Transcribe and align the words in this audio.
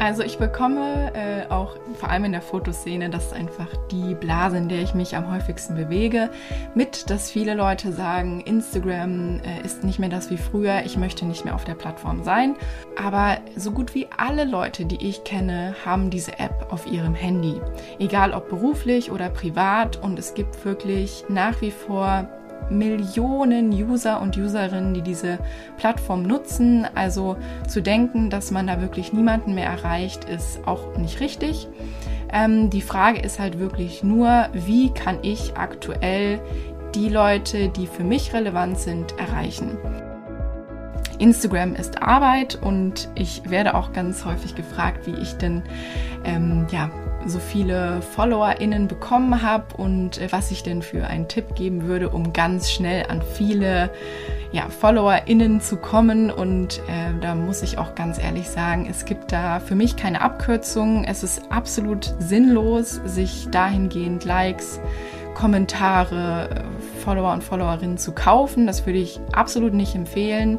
Also 0.00 0.22
ich 0.22 0.38
bekomme 0.38 1.12
äh, 1.12 1.52
auch 1.52 1.76
vor 1.98 2.08
allem 2.08 2.24
in 2.24 2.32
der 2.32 2.40
Fotoszene, 2.40 3.10
das 3.10 3.26
ist 3.26 3.32
einfach 3.34 3.68
die 3.90 4.14
Blase, 4.14 4.56
in 4.56 4.70
der 4.70 4.80
ich 4.80 4.94
mich 4.94 5.14
am 5.14 5.30
häufigsten 5.30 5.74
bewege, 5.74 6.30
mit, 6.74 7.10
dass 7.10 7.30
viele 7.30 7.52
Leute 7.52 7.92
sagen, 7.92 8.40
Instagram 8.40 9.40
äh, 9.40 9.62
ist 9.62 9.84
nicht 9.84 9.98
mehr 9.98 10.08
das 10.08 10.30
wie 10.30 10.38
früher, 10.38 10.84
ich 10.86 10.96
möchte 10.96 11.26
nicht 11.26 11.44
mehr 11.44 11.54
auf 11.54 11.64
der 11.64 11.74
Plattform 11.74 12.24
sein. 12.24 12.56
Aber 12.96 13.40
so 13.56 13.72
gut 13.72 13.94
wie 13.94 14.06
alle 14.16 14.44
Leute, 14.44 14.86
die 14.86 15.06
ich 15.06 15.22
kenne, 15.24 15.74
haben 15.84 16.08
diese 16.08 16.38
App 16.38 16.68
auf 16.70 16.90
ihrem 16.90 17.14
Handy. 17.14 17.60
Egal 17.98 18.32
ob 18.32 18.48
beruflich 18.48 19.10
oder 19.10 19.28
privat 19.28 20.02
und 20.02 20.18
es 20.18 20.32
gibt 20.32 20.64
wirklich 20.64 21.24
nach 21.28 21.60
wie 21.60 21.70
vor 21.72 22.26
Millionen 22.68 23.70
User 23.70 24.20
und 24.20 24.36
Userinnen, 24.36 24.94
die 24.94 25.02
diese 25.02 25.38
Plattform 25.76 26.22
nutzen. 26.22 26.86
Also 26.94 27.36
zu 27.68 27.80
denken, 27.80 28.30
dass 28.30 28.50
man 28.50 28.66
da 28.66 28.80
wirklich 28.80 29.12
niemanden 29.12 29.54
mehr 29.54 29.68
erreicht, 29.68 30.24
ist 30.24 30.66
auch 30.66 30.96
nicht 30.96 31.20
richtig. 31.20 31.68
Ähm, 32.32 32.70
die 32.70 32.82
Frage 32.82 33.20
ist 33.20 33.38
halt 33.38 33.58
wirklich 33.58 34.04
nur, 34.04 34.48
wie 34.52 34.90
kann 34.90 35.18
ich 35.22 35.56
aktuell 35.56 36.40
die 36.94 37.08
Leute, 37.08 37.68
die 37.68 37.86
für 37.86 38.04
mich 38.04 38.32
relevant 38.32 38.78
sind, 38.78 39.18
erreichen. 39.18 39.78
Instagram 41.18 41.74
ist 41.74 42.02
Arbeit 42.02 42.58
und 42.60 43.08
ich 43.14 43.42
werde 43.48 43.74
auch 43.74 43.92
ganz 43.92 44.24
häufig 44.24 44.54
gefragt, 44.54 45.06
wie 45.06 45.20
ich 45.20 45.34
denn 45.34 45.62
ähm, 46.24 46.66
ja, 46.70 46.90
so 47.26 47.38
viele 47.38 48.02
FollowerInnen 48.02 48.88
bekommen 48.88 49.42
habe 49.42 49.76
und 49.76 50.18
äh, 50.18 50.28
was 50.30 50.50
ich 50.50 50.62
denn 50.62 50.82
für 50.82 51.06
einen 51.06 51.28
Tipp 51.28 51.54
geben 51.54 51.82
würde, 51.82 52.08
um 52.10 52.32
ganz 52.32 52.70
schnell 52.70 53.06
an 53.08 53.22
viele 53.22 53.90
ja, 54.52 54.68
FollowerInnen 54.68 55.60
zu 55.60 55.76
kommen. 55.76 56.30
Und 56.30 56.78
äh, 56.88 57.12
da 57.20 57.34
muss 57.34 57.62
ich 57.62 57.78
auch 57.78 57.94
ganz 57.94 58.18
ehrlich 58.18 58.48
sagen, 58.48 58.86
es 58.88 59.04
gibt 59.04 59.32
da 59.32 59.60
für 59.60 59.74
mich 59.74 59.96
keine 59.96 60.22
Abkürzung. 60.22 61.04
Es 61.04 61.22
ist 61.22 61.50
absolut 61.50 62.14
sinnlos, 62.18 63.00
sich 63.04 63.48
dahingehend 63.50 64.24
Likes, 64.24 64.80
Kommentare, 65.34 66.50
äh, 66.50 67.00
Follower 67.00 67.32
und 67.32 67.44
Followerinnen 67.44 67.98
zu 67.98 68.12
kaufen. 68.12 68.66
Das 68.66 68.86
würde 68.86 68.98
ich 68.98 69.20
absolut 69.32 69.74
nicht 69.74 69.94
empfehlen. 69.94 70.58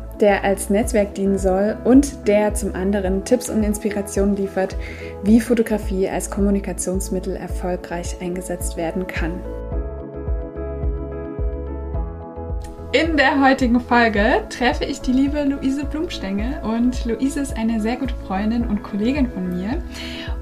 der 0.21 0.43
als 0.43 0.69
Netzwerk 0.69 1.15
dienen 1.15 1.37
soll 1.37 1.77
und 1.83 2.27
der 2.27 2.53
zum 2.53 2.75
anderen 2.75 3.25
Tipps 3.25 3.49
und 3.49 3.63
Inspirationen 3.63 4.35
liefert, 4.35 4.75
wie 5.23 5.41
Fotografie 5.41 6.07
als 6.07 6.29
Kommunikationsmittel 6.29 7.35
erfolgreich 7.35 8.15
eingesetzt 8.21 8.77
werden 8.77 9.07
kann. 9.07 9.41
In 12.93 13.15
der 13.15 13.41
heutigen 13.41 13.79
Folge 13.79 14.43
treffe 14.49 14.83
ich 14.83 14.99
die 14.99 15.13
liebe 15.13 15.41
Luise 15.45 15.85
Blumstenge 15.85 16.61
und 16.61 17.05
Luise 17.05 17.39
ist 17.39 17.55
eine 17.55 17.79
sehr 17.79 17.95
gute 17.95 18.13
Freundin 18.27 18.67
und 18.67 18.83
Kollegin 18.83 19.31
von 19.31 19.47
mir. 19.47 19.81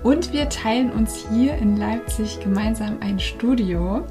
Und 0.01 0.33
wir 0.33 0.49
teilen 0.49 0.91
uns 0.91 1.27
hier 1.31 1.55
in 1.57 1.77
Leipzig 1.77 2.39
gemeinsam 2.39 2.97
ein 3.01 3.19
Studio. 3.19 4.03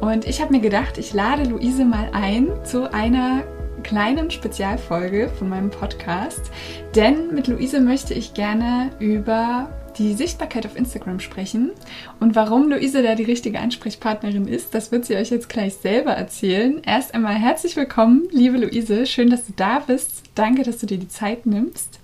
Und 0.00 0.24
ich 0.24 0.40
habe 0.40 0.52
mir 0.52 0.60
gedacht, 0.60 0.98
ich 0.98 1.12
lade 1.12 1.42
Luise 1.42 1.84
mal 1.84 2.10
ein 2.12 2.50
zu 2.62 2.92
einer 2.92 3.42
kleinen 3.82 4.30
Spezialfolge 4.30 5.28
von 5.38 5.48
meinem 5.48 5.70
Podcast, 5.70 6.50
denn 6.94 7.34
mit 7.34 7.46
Luise 7.46 7.80
möchte 7.80 8.14
ich 8.14 8.34
gerne 8.34 8.90
über 8.98 9.68
die 9.98 10.14
Sichtbarkeit 10.14 10.66
auf 10.66 10.76
Instagram 10.76 11.20
sprechen. 11.20 11.72
Und 12.20 12.34
warum 12.36 12.70
Luise 12.70 13.02
da 13.02 13.14
die 13.14 13.24
richtige 13.24 13.60
Ansprechpartnerin 13.60 14.48
ist, 14.48 14.74
das 14.74 14.92
wird 14.92 15.04
sie 15.04 15.16
euch 15.16 15.30
jetzt 15.30 15.48
gleich 15.48 15.74
selber 15.74 16.12
erzählen. 16.12 16.80
Erst 16.84 17.14
einmal 17.14 17.34
herzlich 17.34 17.76
willkommen, 17.76 18.28
liebe 18.30 18.58
Luise. 18.58 19.06
Schön, 19.06 19.30
dass 19.30 19.46
du 19.46 19.52
da 19.56 19.80
bist. 19.80 20.22
Danke, 20.34 20.62
dass 20.62 20.78
du 20.78 20.86
dir 20.86 20.98
die 20.98 21.08
Zeit 21.08 21.46
nimmst. 21.46 21.98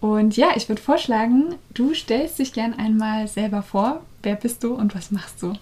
Und 0.00 0.36
ja, 0.36 0.48
ich 0.54 0.68
würde 0.68 0.82
vorschlagen, 0.82 1.54
du 1.74 1.94
stellst 1.94 2.38
dich 2.38 2.52
gern 2.52 2.74
einmal 2.74 3.28
selber 3.28 3.62
vor. 3.62 4.02
Wer 4.22 4.36
bist 4.36 4.62
du 4.62 4.74
und 4.74 4.94
was 4.94 5.10
machst 5.10 5.42
du? 5.42 5.54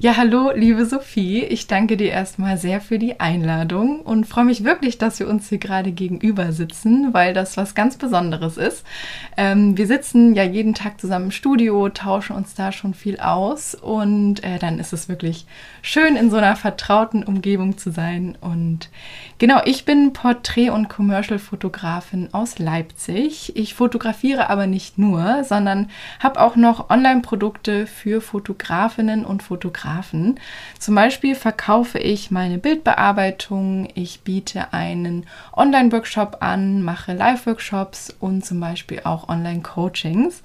Ja, 0.00 0.16
hallo, 0.16 0.50
liebe 0.52 0.84
Sophie. 0.86 1.44
Ich 1.44 1.68
danke 1.68 1.96
dir 1.96 2.10
erstmal 2.10 2.58
sehr 2.58 2.80
für 2.80 2.98
die 2.98 3.20
Einladung 3.20 4.00
und 4.00 4.26
freue 4.26 4.44
mich 4.44 4.64
wirklich, 4.64 4.98
dass 4.98 5.20
wir 5.20 5.28
uns 5.28 5.48
hier 5.48 5.58
gerade 5.58 5.92
gegenüber 5.92 6.50
sitzen, 6.50 7.14
weil 7.14 7.32
das 7.32 7.56
was 7.56 7.76
ganz 7.76 7.96
Besonderes 7.96 8.56
ist. 8.56 8.84
Ähm, 9.36 9.78
wir 9.78 9.86
sitzen 9.86 10.34
ja 10.34 10.42
jeden 10.42 10.74
Tag 10.74 11.00
zusammen 11.00 11.26
im 11.26 11.30
Studio, 11.30 11.88
tauschen 11.90 12.34
uns 12.34 12.54
da 12.54 12.72
schon 12.72 12.92
viel 12.92 13.20
aus 13.20 13.76
und 13.76 14.42
äh, 14.42 14.58
dann 14.58 14.80
ist 14.80 14.92
es 14.92 15.08
wirklich 15.08 15.46
schön, 15.80 16.16
in 16.16 16.28
so 16.28 16.38
einer 16.38 16.56
vertrauten 16.56 17.22
Umgebung 17.22 17.78
zu 17.78 17.92
sein. 17.92 18.36
Und 18.40 18.90
genau, 19.38 19.62
ich 19.64 19.84
bin 19.84 20.12
Porträt- 20.12 20.70
und 20.70 20.88
Commercial-Fotografin 20.88 22.30
aus 22.32 22.58
Leipzig. 22.58 23.56
Ich 23.56 23.74
fotografiere 23.74 24.50
aber 24.50 24.66
nicht 24.66 24.98
nur, 24.98 25.44
sondern 25.44 25.88
habe 26.18 26.40
auch 26.40 26.56
noch 26.56 26.90
Online-Produkte 26.90 27.86
für 27.86 28.20
Fotografinnen 28.20 29.24
und 29.24 29.44
Fotografen 29.44 29.83
Fotografen. 29.84 30.40
Zum 30.78 30.94
Beispiel 30.94 31.34
verkaufe 31.34 31.98
ich 31.98 32.30
meine 32.30 32.58
Bildbearbeitung, 32.58 33.88
ich 33.94 34.20
biete 34.20 34.72
einen 34.72 35.26
Online-Workshop 35.54 36.38
an, 36.40 36.82
mache 36.82 37.12
Live-Workshops 37.12 38.14
und 38.20 38.44
zum 38.44 38.60
Beispiel 38.60 39.00
auch 39.04 39.28
Online-Coachings. 39.28 40.42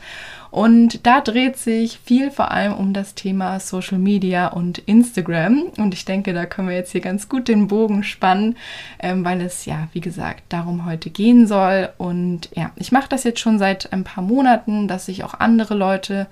Und 0.51 1.05
da 1.05 1.21
dreht 1.21 1.57
sich 1.57 1.99
viel 2.03 2.31
vor 2.31 2.51
allem 2.51 2.73
um 2.73 2.91
das 2.93 3.13
Thema 3.13 3.59
Social 3.59 3.99
Media 3.99 4.47
und 4.47 4.79
Instagram. 4.79 5.65
Und 5.77 5.93
ich 5.93 6.05
denke, 6.05 6.33
da 6.33 6.45
können 6.45 6.69
wir 6.69 6.75
jetzt 6.75 6.91
hier 6.91 7.01
ganz 7.01 7.29
gut 7.29 7.47
den 7.47 7.67
Bogen 7.67 8.03
spannen, 8.03 8.57
ähm, 8.99 9.23
weil 9.23 9.41
es 9.41 9.65
ja, 9.65 9.89
wie 9.93 10.01
gesagt, 10.01 10.43
darum 10.49 10.85
heute 10.85 11.11
gehen 11.11 11.45
soll. 11.45 11.89
Und 11.97 12.49
ja, 12.55 12.71
ich 12.77 12.91
mache 12.91 13.09
das 13.09 13.23
jetzt 13.23 13.39
schon 13.39 13.59
seit 13.59 13.93
ein 13.93 14.03
paar 14.03 14.23
Monaten, 14.23 14.87
dass 14.87 15.07
ich 15.07 15.23
auch 15.23 15.35
andere 15.35 15.75
Leute 15.75 16.27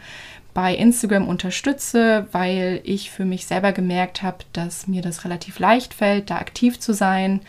bei 0.57 0.73
Instagram 0.73 1.27
unterstütze, 1.27 2.25
weil 2.31 2.81
ich 2.83 3.11
für 3.11 3.25
mich 3.25 3.45
selber 3.45 3.73
gemerkt 3.73 4.23
habe, 4.23 4.37
dass 4.53 4.87
mir 4.87 5.03
das 5.03 5.23
relativ 5.23 5.59
leicht 5.59 5.93
fällt, 5.93 6.31
da 6.31 6.37
aktiv 6.37 6.79
zu 6.79 6.93
sein, 6.93 7.41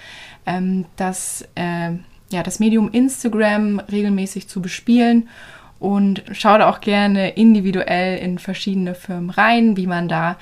ähm, 0.44 0.84
dass 0.96 1.48
äh, 1.54 1.92
ja, 2.28 2.42
das 2.42 2.60
Medium 2.60 2.90
Instagram 2.92 3.80
regelmäßig 3.80 4.46
zu 4.48 4.60
bespielen 4.60 5.30
und 5.78 6.22
schaue 6.32 6.58
da 6.58 6.68
auch 6.68 6.82
gerne 6.82 7.30
individuell 7.30 8.18
in 8.18 8.38
verschiedene 8.38 8.94
Firmen 8.94 9.30
rein, 9.30 9.78
wie 9.78 9.86
man 9.86 10.08
da 10.08 10.36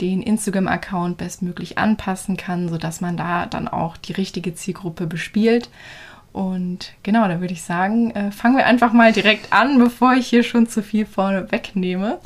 den 0.00 0.20
Instagram-Account 0.20 1.18
bestmöglich 1.18 1.78
anpassen 1.78 2.36
kann, 2.36 2.68
sodass 2.68 3.00
man 3.00 3.16
da 3.16 3.46
dann 3.46 3.68
auch 3.68 3.96
die 3.96 4.12
richtige 4.12 4.56
Zielgruppe 4.56 5.06
bespielt. 5.06 5.70
Und 6.38 6.92
genau, 7.02 7.26
da 7.26 7.40
würde 7.40 7.52
ich 7.52 7.62
sagen, 7.62 8.12
äh, 8.12 8.30
fangen 8.30 8.56
wir 8.56 8.64
einfach 8.64 8.92
mal 8.92 9.10
direkt 9.10 9.52
an, 9.52 9.76
bevor 9.76 10.14
ich 10.14 10.28
hier 10.28 10.44
schon 10.44 10.68
zu 10.68 10.84
viel 10.84 11.04
vorne 11.04 11.50
wegnehme. 11.50 12.20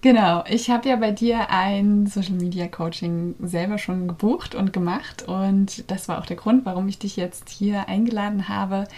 Genau, 0.00 0.42
ich 0.48 0.70
habe 0.70 0.88
ja 0.88 0.96
bei 0.96 1.12
dir 1.12 1.48
ein 1.48 2.08
Social 2.08 2.32
Media 2.32 2.66
Coaching 2.66 3.36
selber 3.40 3.78
schon 3.78 4.08
gebucht 4.08 4.56
und 4.56 4.72
gemacht 4.72 5.22
und 5.28 5.88
das 5.88 6.08
war 6.08 6.18
auch 6.18 6.26
der 6.26 6.34
Grund, 6.34 6.66
warum 6.66 6.88
ich 6.88 6.98
dich 6.98 7.14
jetzt 7.14 7.48
hier 7.48 7.88
eingeladen 7.88 8.48
habe, 8.48 8.88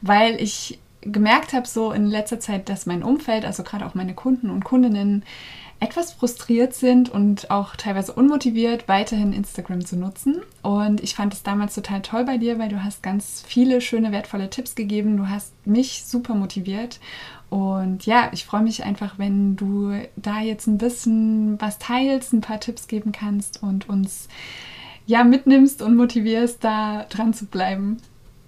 weil 0.00 0.40
ich 0.40 0.78
gemerkt 1.02 1.52
habe 1.52 1.68
so 1.68 1.92
in 1.92 2.06
letzter 2.06 2.40
Zeit, 2.40 2.70
dass 2.70 2.86
mein 2.86 3.02
Umfeld, 3.02 3.44
also 3.44 3.62
gerade 3.62 3.84
auch 3.84 3.94
meine 3.94 4.14
Kunden 4.14 4.48
und 4.48 4.64
Kundinnen, 4.64 5.22
etwas 5.78 6.12
frustriert 6.12 6.74
sind 6.74 7.10
und 7.10 7.50
auch 7.50 7.76
teilweise 7.76 8.12
unmotiviert, 8.12 8.88
weiterhin 8.88 9.32
Instagram 9.32 9.84
zu 9.84 9.96
nutzen. 9.96 10.42
Und 10.62 11.02
ich 11.02 11.14
fand 11.14 11.34
es 11.34 11.42
damals 11.42 11.74
total 11.74 12.02
toll 12.02 12.24
bei 12.24 12.38
dir, 12.38 12.58
weil 12.58 12.68
du 12.68 12.82
hast 12.82 13.02
ganz 13.02 13.44
viele 13.46 13.80
schöne, 13.80 14.12
wertvolle 14.12 14.48
Tipps 14.48 14.74
gegeben. 14.74 15.16
Du 15.16 15.28
hast 15.28 15.52
mich 15.66 16.04
super 16.04 16.34
motiviert. 16.34 16.98
Und 17.50 18.06
ja, 18.06 18.30
ich 18.32 18.44
freue 18.44 18.62
mich 18.62 18.84
einfach, 18.84 19.18
wenn 19.18 19.56
du 19.56 19.92
da 20.16 20.40
jetzt 20.40 20.66
ein 20.66 20.78
bisschen 20.78 21.60
was 21.60 21.78
teilst, 21.78 22.32
ein 22.32 22.40
paar 22.40 22.60
Tipps 22.60 22.88
geben 22.88 23.12
kannst 23.12 23.62
und 23.62 23.88
uns 23.88 24.28
ja 25.06 25.24
mitnimmst 25.24 25.82
und 25.82 25.94
motivierst, 25.96 26.64
da 26.64 27.04
dran 27.08 27.34
zu 27.34 27.46
bleiben 27.46 27.98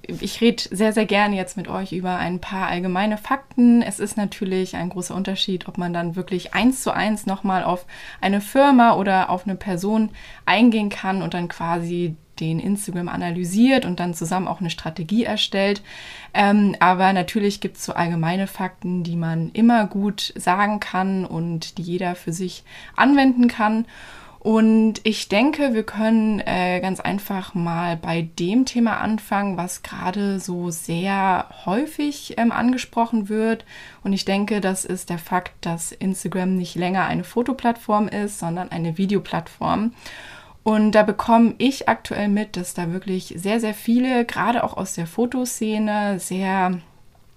ich 0.09 0.41
rede 0.41 0.63
sehr, 0.71 0.93
sehr 0.93 1.05
gerne 1.05 1.37
jetzt 1.37 1.57
mit 1.57 1.69
euch 1.69 1.93
über 1.93 2.17
ein 2.17 2.41
paar 2.41 2.69
allgemeine 2.69 3.19
Fakten. 3.19 3.83
Es 3.83 4.01
ist 4.01 4.17
natürlich 4.17 4.75
ein 4.75 4.89
großer 4.89 5.15
Unterschied, 5.15 5.69
ob 5.69 5.77
man 5.77 5.93
dann 5.93 6.17
wirklich 6.17 6.55
eins 6.55 6.83
zu 6.83 6.93
eins 6.93 7.27
nochmal 7.27 7.63
auf 7.63 7.87
eine 8.21 8.41
Firma 8.41 8.95
oder 8.95 9.29
auf 9.29 9.47
eine 9.47 9.55
Person 9.55 10.11
eingehen 10.47 10.89
kann 10.89 11.21
und 11.21 11.35
dann 11.35 11.49
quasi 11.49 12.17
den 12.41 12.59
Instagram 12.59 13.09
analysiert 13.09 13.85
und 13.85 14.01
dann 14.01 14.15
zusammen 14.15 14.49
auch 14.49 14.61
eine 14.61 14.71
Strategie 14.71 15.25
erstellt. 15.25 15.83
Ähm, 16.33 16.77
aber 16.81 17.13
natürlich 17.13 17.61
gibt 17.61 17.77
es 17.77 17.85
so 17.85 17.93
allgemeine 17.93 18.47
Fakten, 18.47 19.03
die 19.03 19.17
man 19.17 19.51
immer 19.53 19.87
gut 19.87 20.33
sagen 20.37 20.81
kann 20.81 21.25
und 21.25 21.79
die 21.79 21.83
jeder 21.83 22.15
für 22.15 22.33
sich 22.33 22.65
anwenden 22.97 23.49
kann. 23.49 23.87
Und 24.49 25.03
ich 25.05 25.29
denke, 25.29 25.75
wir 25.75 25.83
können 25.83 26.41
äh, 26.41 26.81
ganz 26.81 27.01
einfach 27.01 27.55
mal 27.55 27.99
bei 27.99 28.23
dem 28.23 28.65
Thema 28.65 28.97
anfangen, 28.97 29.59
was 29.59 29.83
gerade 29.83 30.41
so 30.41 30.71
sehr 30.71 31.51
häufig 31.67 32.33
ähm, 32.39 32.51
angesprochen 32.51 33.29
wird. 33.29 33.67
Und 34.03 34.15
ich 34.15 34.25
denke, 34.25 34.63
das 34.63 34.87
ist 34.87 35.11
der 35.11 35.19
Fakt, 35.19 35.53
dass 35.61 35.93
Instagram 35.93 36.57
nicht 36.57 36.77
länger 36.77 37.05
eine 37.05 37.25
Fotoplattform 37.25 38.09
ist, 38.09 38.39
sondern 38.39 38.71
eine 38.71 38.97
Videoplattform. 38.97 39.93
Und 40.63 40.93
da 40.93 41.03
bekomme 41.03 41.55
ich 41.59 41.91
aktuell 41.91 42.29
mit, 42.29 42.57
dass 42.57 42.73
da 42.73 42.91
wirklich 42.91 43.35
sehr, 43.37 43.61
sehr 43.61 43.75
viele, 43.75 44.25
gerade 44.25 44.65
auch 44.65 44.79
aus 44.79 44.95
der 44.95 45.07
Fotoszene, 45.07 46.19
sehr 46.21 46.81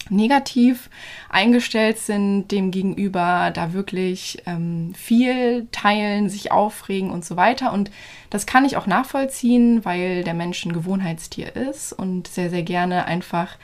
negativ 0.10 0.90
eingestellt 1.30 1.98
sind, 1.98 2.50
dem 2.50 2.72
gegenüber 2.72 3.52
da 3.54 3.74
wirklich 3.74 4.42
ähm, 4.46 4.94
viel 4.96 5.68
teilen, 5.72 6.30
sich 6.30 6.52
aufregen 6.52 7.12
und 7.12 7.24
so 7.24 7.36
weiter. 7.36 7.72
Und 7.72 7.92
das 8.30 8.46
kann 8.46 8.66
ich 8.66 8.78
auch 8.78 8.88
nachvollziehen, 8.88 9.86
weil 9.86 10.24
der 10.24 10.34
Mensch 10.34 10.66
ein 10.66 10.74
Gewohnheitstier 10.74 11.56
ist 11.56 11.94
und 11.94 12.28
sehr, 12.28 12.50
sehr 12.50 12.64
gerne 12.64 13.06
einfach 13.06 13.58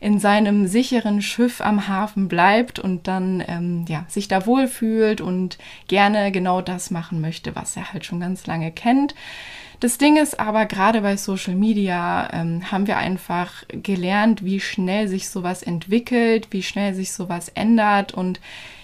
in 0.00 0.18
seinem 0.18 0.66
sicheren 0.66 1.22
Schiff 1.22 1.60
am 1.60 1.88
Hafen 1.88 2.28
bleibt 2.28 2.78
und 2.78 3.06
dann 3.06 3.42
ähm, 3.46 3.84
ja, 3.88 4.04
sich 4.08 4.28
da 4.28 4.46
wohlfühlt 4.46 5.20
und 5.20 5.58
gerne 5.88 6.32
genau 6.32 6.60
das 6.60 6.90
machen 6.90 7.20
möchte, 7.20 7.54
was 7.54 7.76
er 7.76 7.92
halt 7.92 8.04
schon 8.04 8.20
ganz 8.20 8.46
lange 8.46 8.72
kennt. 8.72 9.14
Das 9.82 9.98
Ding 9.98 10.16
ist 10.16 10.38
aber, 10.38 10.66
gerade 10.66 11.00
bei 11.00 11.16
Social 11.16 11.56
Media 11.56 12.32
ähm, 12.32 12.70
haben 12.70 12.86
wir 12.86 12.98
einfach 12.98 13.64
gelernt, 13.66 14.44
wie 14.44 14.60
schnell 14.60 15.08
sich 15.08 15.28
sowas 15.28 15.64
entwickelt, 15.64 16.46
wie 16.52 16.62
schnell 16.62 16.94
sich 16.94 17.10
sowas 17.10 17.48
ändert. 17.48 18.14
Und 18.14 18.38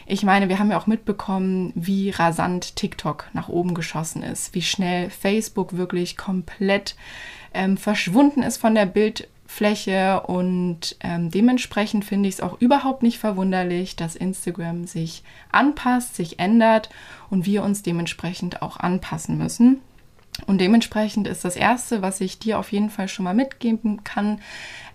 ich 0.07 0.25
meine, 0.25 0.49
wir 0.49 0.59
haben 0.59 0.73
ja 0.73 0.77
auch 0.77 0.89
mitbekommen, 0.89 1.71
wie 1.77 2.11
rasant 2.11 2.75
TikTok 2.75 3.27
nach 3.33 3.49
oben 3.49 3.75
geschossen 3.75 4.25
ist, 4.25 4.57
wie 4.57 4.63
schnell 4.63 5.09
Facebook 5.09 5.77
wirklich 5.77 6.17
komplett 6.17 6.97
ähm, 7.55 7.77
verschwunden 7.77 8.43
ist 8.43 8.57
von 8.57 8.75
der 8.75 8.87
Bildfläche 8.87 10.23
und 10.23 10.97
ähm, 10.99 11.31
dementsprechend 11.31 12.07
finde 12.07 12.29
ich 12.29 12.35
es 12.35 12.41
auch 12.41 12.61
überhaupt 12.61 13.05
nicht 13.05 13.21
verwunderlich, 13.21 13.95
dass 13.95 14.17
Instagram 14.17 14.89
sich 14.89 15.23
anpasst, 15.53 16.17
sich 16.17 16.41
ändert 16.41 16.91
und 17.31 17.47
wir 17.47 17.63
uns 17.63 17.85
dementsprechend 17.85 18.63
auch 18.63 18.79
anpassen 18.79 19.39
müssen. 19.39 19.81
Und 20.47 20.61
dementsprechend 20.61 21.27
ist 21.27 21.45
das 21.45 21.57
Erste, 21.57 22.03
was 22.03 22.21
ich 22.21 22.39
dir 22.39 22.59
auf 22.59 22.73
jeden 22.73 22.91
Fall 22.91 23.09
schon 23.09 23.25
mal 23.25 23.35
mitgeben 23.35 24.05
kann, 24.05 24.41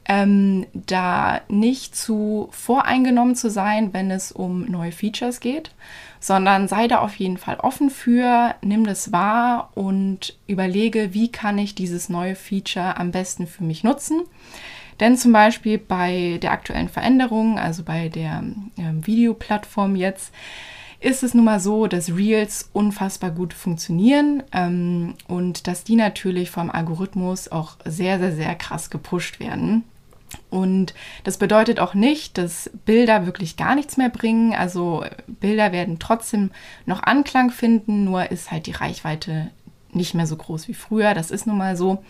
ähm, 0.05 0.65
da 0.73 1.41
nicht 1.47 1.95
zu 1.95 2.49
voreingenommen 2.51 3.35
zu 3.35 3.49
sein, 3.49 3.93
wenn 3.93 4.11
es 4.11 4.31
um 4.31 4.65
neue 4.65 4.91
Features 4.91 5.39
geht, 5.39 5.71
sondern 6.19 6.67
sei 6.67 6.87
da 6.87 6.99
auf 6.99 7.15
jeden 7.15 7.37
Fall 7.37 7.57
offen 7.57 7.89
für, 7.89 8.55
nimm 8.61 8.85
das 8.85 9.11
wahr 9.11 9.71
und 9.75 10.37
überlege, 10.47 11.13
wie 11.13 11.31
kann 11.31 11.57
ich 11.57 11.75
dieses 11.75 12.09
neue 12.09 12.35
Feature 12.35 12.97
am 12.97 13.11
besten 13.11 13.47
für 13.47 13.63
mich 13.63 13.83
nutzen. 13.83 14.21
Denn 14.99 15.17
zum 15.17 15.33
Beispiel 15.33 15.77
bei 15.77 16.37
der 16.41 16.51
aktuellen 16.51 16.89
Veränderung, 16.89 17.57
also 17.57 17.83
bei 17.83 18.09
der 18.09 18.43
äh, 18.77 19.05
Videoplattform 19.05 19.95
jetzt, 19.95 20.31
ist 21.03 21.21
es 21.21 21.33
nun 21.33 21.45
mal 21.45 21.59
so, 21.59 21.87
dass 21.87 22.15
Reels 22.15 22.69
unfassbar 22.71 23.31
gut 23.31 23.53
funktionieren 23.53 24.41
ähm, 24.53 25.15
und 25.27 25.67
dass 25.67 25.83
die 25.83 25.95
natürlich 25.95 26.49
vom 26.49 26.71
Algorithmus 26.71 27.51
auch 27.51 27.75
sehr, 27.83 28.19
sehr, 28.19 28.31
sehr 28.31 28.55
krass 28.55 28.89
gepusht 28.89 29.39
werden. 29.39 29.83
Und 30.49 30.93
das 31.23 31.37
bedeutet 31.37 31.79
auch 31.79 31.93
nicht, 31.93 32.37
dass 32.37 32.71
Bilder 32.85 33.25
wirklich 33.25 33.57
gar 33.57 33.75
nichts 33.75 33.97
mehr 33.97 34.09
bringen. 34.09 34.53
Also 34.53 35.03
Bilder 35.27 35.71
werden 35.71 35.99
trotzdem 35.99 36.51
noch 36.85 37.03
Anklang 37.03 37.51
finden, 37.51 38.05
nur 38.05 38.31
ist 38.31 38.49
halt 38.49 38.65
die 38.65 38.71
Reichweite 38.71 39.51
nicht 39.91 40.15
mehr 40.15 40.25
so 40.25 40.37
groß 40.37 40.67
wie 40.69 40.73
früher. 40.73 41.13
Das 41.13 41.31
ist 41.31 41.45
nun 41.45 41.57
mal 41.57 41.75
so. 41.75 42.03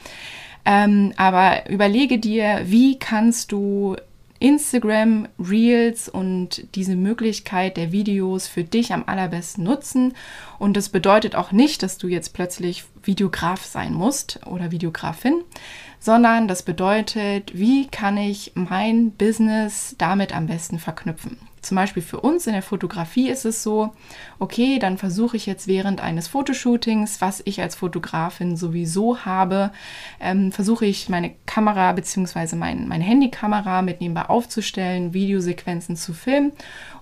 Ähm, 0.65 1.13
aber 1.17 1.69
überlege 1.69 2.19
dir, 2.19 2.61
wie 2.65 2.97
kannst 2.97 3.51
du 3.51 3.97
Instagram, 4.43 5.29
Reels 5.39 6.09
und 6.09 6.67
diese 6.75 6.97
Möglichkeit 6.97 7.77
der 7.77 7.93
Videos 7.93 8.45
für 8.45 8.65
dich 8.65 8.91
am 8.91 9.05
allerbesten 9.05 9.63
nutzen. 9.63 10.13
Und 10.59 10.75
das 10.75 10.89
bedeutet 10.89 11.33
auch 11.33 11.53
nicht, 11.53 11.81
dass 11.81 11.97
du 11.97 12.09
jetzt 12.09 12.33
plötzlich 12.33 12.83
Videograf 13.01 13.63
sein 13.63 13.93
musst 13.93 14.41
oder 14.45 14.69
Videografin, 14.69 15.45
sondern 15.97 16.49
das 16.49 16.61
bedeutet, 16.61 17.57
wie 17.57 17.87
kann 17.87 18.17
ich 18.17 18.51
mein 18.53 19.11
Business 19.11 19.95
damit 19.97 20.35
am 20.35 20.47
besten 20.47 20.77
verknüpfen. 20.77 21.37
Zum 21.63 21.75
Beispiel 21.75 22.03
für 22.03 22.19
uns 22.19 22.45
in 22.45 22.53
der 22.53 22.61
Fotografie 22.61 23.29
ist 23.29 23.45
es 23.45 23.63
so, 23.63 23.93
okay, 24.37 24.79
dann 24.79 24.97
versuche 24.97 25.37
ich 25.37 25.45
jetzt 25.45 25.67
während 25.67 26.01
eines 26.01 26.27
Fotoshootings, 26.27 27.21
was 27.21 27.41
ich 27.45 27.61
als 27.61 27.75
Fotografin 27.75 28.57
sowieso 28.57 29.19
habe, 29.19 29.71
ähm, 30.19 30.51
versuche 30.51 30.85
ich 30.85 31.07
meine 31.07 31.33
Kamera 31.45 31.93
bzw. 31.93 32.57
Mein, 32.57 32.87
meine 32.87 33.05
Handykamera 33.05 33.81
mit 33.81 34.01
nebenbei 34.01 34.25
aufzustellen, 34.25 35.13
Videosequenzen 35.13 35.95
zu 35.95 36.13
filmen 36.13 36.51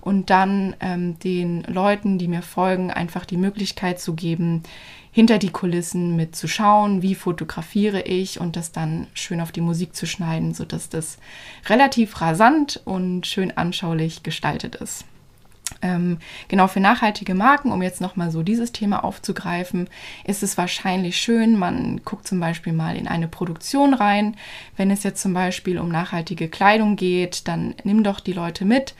und 0.00 0.30
dann 0.30 0.76
ähm, 0.80 1.18
den 1.18 1.64
Leuten, 1.64 2.18
die 2.18 2.28
mir 2.28 2.42
folgen, 2.42 2.92
einfach 2.92 3.24
die 3.24 3.36
Möglichkeit 3.36 4.00
zu 4.00 4.14
geben, 4.14 4.62
hinter 5.12 5.38
die 5.38 5.50
Kulissen 5.50 6.16
mit 6.16 6.34
zu 6.34 6.48
schauen, 6.48 7.02
wie 7.02 7.14
fotografiere 7.14 8.00
ich 8.02 8.40
und 8.40 8.56
das 8.56 8.72
dann 8.72 9.06
schön 9.12 9.40
auf 9.40 9.52
die 9.52 9.60
Musik 9.60 9.94
zu 9.94 10.06
schneiden, 10.06 10.54
sodass 10.54 10.88
das 10.88 11.18
relativ 11.66 12.20
rasant 12.20 12.80
und 12.84 13.26
schön 13.26 13.56
anschaulich 13.56 14.22
gestaltet 14.22 14.74
ist. 14.76 15.04
Ähm, 15.80 16.18
genau 16.48 16.66
für 16.68 16.80
nachhaltige 16.80 17.34
Marken, 17.34 17.72
um 17.72 17.82
jetzt 17.82 18.00
nochmal 18.00 18.30
so 18.30 18.42
dieses 18.42 18.72
Thema 18.72 19.04
aufzugreifen, 19.04 19.88
ist 20.24 20.42
es 20.42 20.58
wahrscheinlich 20.58 21.16
schön, 21.16 21.58
man 21.58 22.02
guckt 22.04 22.26
zum 22.26 22.40
Beispiel 22.40 22.72
mal 22.72 22.96
in 22.96 23.08
eine 23.08 23.28
Produktion 23.28 23.94
rein. 23.94 24.36
Wenn 24.76 24.90
es 24.90 25.02
jetzt 25.02 25.22
zum 25.22 25.34
Beispiel 25.34 25.78
um 25.78 25.88
nachhaltige 25.88 26.48
Kleidung 26.48 26.96
geht, 26.96 27.48
dann 27.48 27.74
nimm 27.84 28.04
doch 28.04 28.20
die 28.20 28.32
Leute 28.32 28.64
mit. 28.64 28.94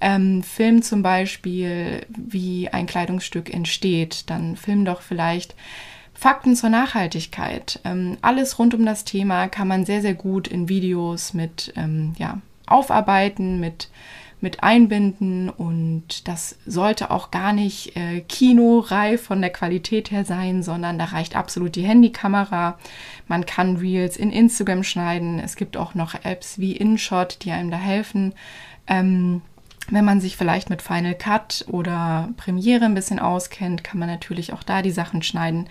Ähm, 0.00 0.42
film 0.42 0.82
zum 0.82 1.02
Beispiel, 1.02 2.06
wie 2.08 2.68
ein 2.68 2.86
Kleidungsstück 2.86 3.52
entsteht. 3.52 4.28
Dann 4.28 4.56
film 4.56 4.84
doch 4.84 5.02
vielleicht 5.02 5.54
Fakten 6.14 6.56
zur 6.56 6.70
Nachhaltigkeit. 6.70 7.80
Ähm, 7.84 8.16
alles 8.22 8.58
rund 8.58 8.74
um 8.74 8.86
das 8.86 9.04
Thema 9.04 9.48
kann 9.48 9.68
man 9.68 9.84
sehr, 9.84 10.00
sehr 10.00 10.14
gut 10.14 10.48
in 10.48 10.68
Videos 10.68 11.34
mit 11.34 11.72
ähm, 11.76 12.14
ja, 12.18 12.40
aufarbeiten, 12.66 13.60
mit 13.60 13.88
mit 14.44 14.62
einbinden 14.62 15.48
und 15.48 16.28
das 16.28 16.58
sollte 16.66 17.10
auch 17.10 17.30
gar 17.32 17.54
nicht 17.54 17.96
äh, 17.96 18.20
kinoreif 18.20 19.22
von 19.22 19.40
der 19.40 19.50
Qualität 19.50 20.10
her 20.10 20.26
sein, 20.26 20.62
sondern 20.62 20.98
da 20.98 21.06
reicht 21.06 21.34
absolut 21.34 21.74
die 21.74 21.82
Handykamera. 21.82 22.78
Man 23.26 23.46
kann 23.46 23.78
Reels 23.78 24.18
in 24.18 24.30
Instagram 24.30 24.84
schneiden. 24.84 25.40
Es 25.40 25.56
gibt 25.56 25.78
auch 25.78 25.94
noch 25.94 26.14
Apps 26.24 26.58
wie 26.58 26.76
InShot, 26.76 27.38
die 27.42 27.52
einem 27.52 27.70
da 27.70 27.78
helfen. 27.78 28.34
Ähm, 28.86 29.40
wenn 29.88 30.04
man 30.04 30.20
sich 30.20 30.36
vielleicht 30.36 30.68
mit 30.68 30.82
Final 30.82 31.14
Cut 31.14 31.64
oder 31.68 32.28
Premiere 32.36 32.84
ein 32.84 32.94
bisschen 32.94 33.18
auskennt, 33.18 33.82
kann 33.82 33.98
man 33.98 34.08
natürlich 34.08 34.52
auch 34.52 34.62
da 34.62 34.82
die 34.82 34.90
Sachen 34.90 35.22
schneiden. 35.22 35.68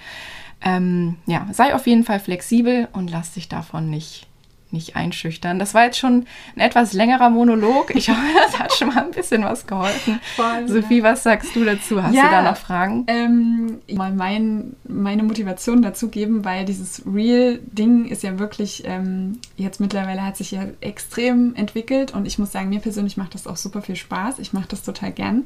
Ähm, 0.61 1.17
ja, 1.27 1.47
sei 1.51 1.75
auf 1.75 1.85
jeden 1.85 2.03
Fall 2.03 2.19
flexibel 2.19 2.87
und 2.91 3.11
lass 3.11 3.33
dich 3.33 3.49
davon 3.49 3.91
nicht 3.91 4.27
nicht 4.73 4.95
einschüchtern. 4.95 5.59
Das 5.59 5.73
war 5.73 5.85
jetzt 5.85 5.97
schon 5.97 6.25
ein 6.55 6.59
etwas 6.59 6.93
längerer 6.93 7.29
Monolog. 7.29 7.95
Ich 7.95 8.09
hoffe, 8.09 8.19
das 8.45 8.59
hat 8.59 8.73
schon 8.73 8.89
mal 8.89 9.05
ein 9.05 9.11
bisschen 9.11 9.43
was 9.43 9.65
geholfen. 9.65 10.19
Voll, 10.35 10.67
Sophie, 10.67 10.97
ja. 10.97 11.03
was 11.03 11.23
sagst 11.23 11.55
du 11.55 11.63
dazu? 11.63 12.01
Hast 12.01 12.13
ja, 12.13 12.23
du 12.23 12.29
da 12.31 12.41
noch 12.41 12.57
Fragen? 12.57 13.05
Ähm, 13.07 13.79
mal 13.93 14.11
mein, 14.11 14.75
meine 14.83 15.23
Motivation 15.23 15.81
dazu 15.81 16.09
geben, 16.09 16.43
weil 16.43 16.65
dieses 16.65 17.03
Real-Ding 17.05 18.05
ist 18.05 18.23
ja 18.23 18.39
wirklich, 18.39 18.83
ähm, 18.85 19.39
jetzt 19.55 19.79
mittlerweile 19.79 20.25
hat 20.25 20.37
sich 20.37 20.51
ja 20.51 20.65
extrem 20.81 21.55
entwickelt 21.55 22.13
und 22.13 22.25
ich 22.25 22.39
muss 22.39 22.51
sagen, 22.51 22.69
mir 22.69 22.79
persönlich 22.79 23.17
macht 23.17 23.35
das 23.35 23.47
auch 23.47 23.57
super 23.57 23.81
viel 23.81 23.95
Spaß. 23.95 24.39
Ich 24.39 24.53
mache 24.53 24.67
das 24.67 24.83
total 24.83 25.11
gern. 25.11 25.43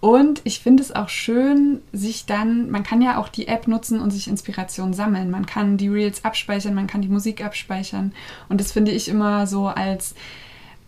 Und 0.00 0.42
ich 0.44 0.60
finde 0.60 0.82
es 0.82 0.94
auch 0.94 1.08
schön, 1.08 1.80
sich 1.92 2.26
dann, 2.26 2.70
man 2.70 2.82
kann 2.82 3.00
ja 3.00 3.16
auch 3.18 3.28
die 3.28 3.48
App 3.48 3.68
nutzen 3.68 4.00
und 4.00 4.10
sich 4.10 4.28
Inspiration 4.28 4.92
sammeln. 4.92 5.30
Man 5.30 5.46
kann 5.46 5.78
die 5.78 5.88
Reels 5.88 6.26
abspeichern, 6.26 6.74
man 6.74 6.86
kann 6.86 7.00
die 7.00 7.08
Musik 7.08 7.42
abspeichern. 7.42 8.12
Und 8.54 8.60
das 8.60 8.70
finde 8.70 8.92
ich 8.92 9.08
immer 9.08 9.48
so 9.48 9.66
als 9.66 10.14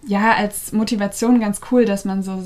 ja, 0.07 0.35
als 0.35 0.71
Motivation 0.71 1.41
ganz 1.41 1.61
cool, 1.73 1.85
dass 1.85 2.05
man 2.05 2.23
so 2.23 2.41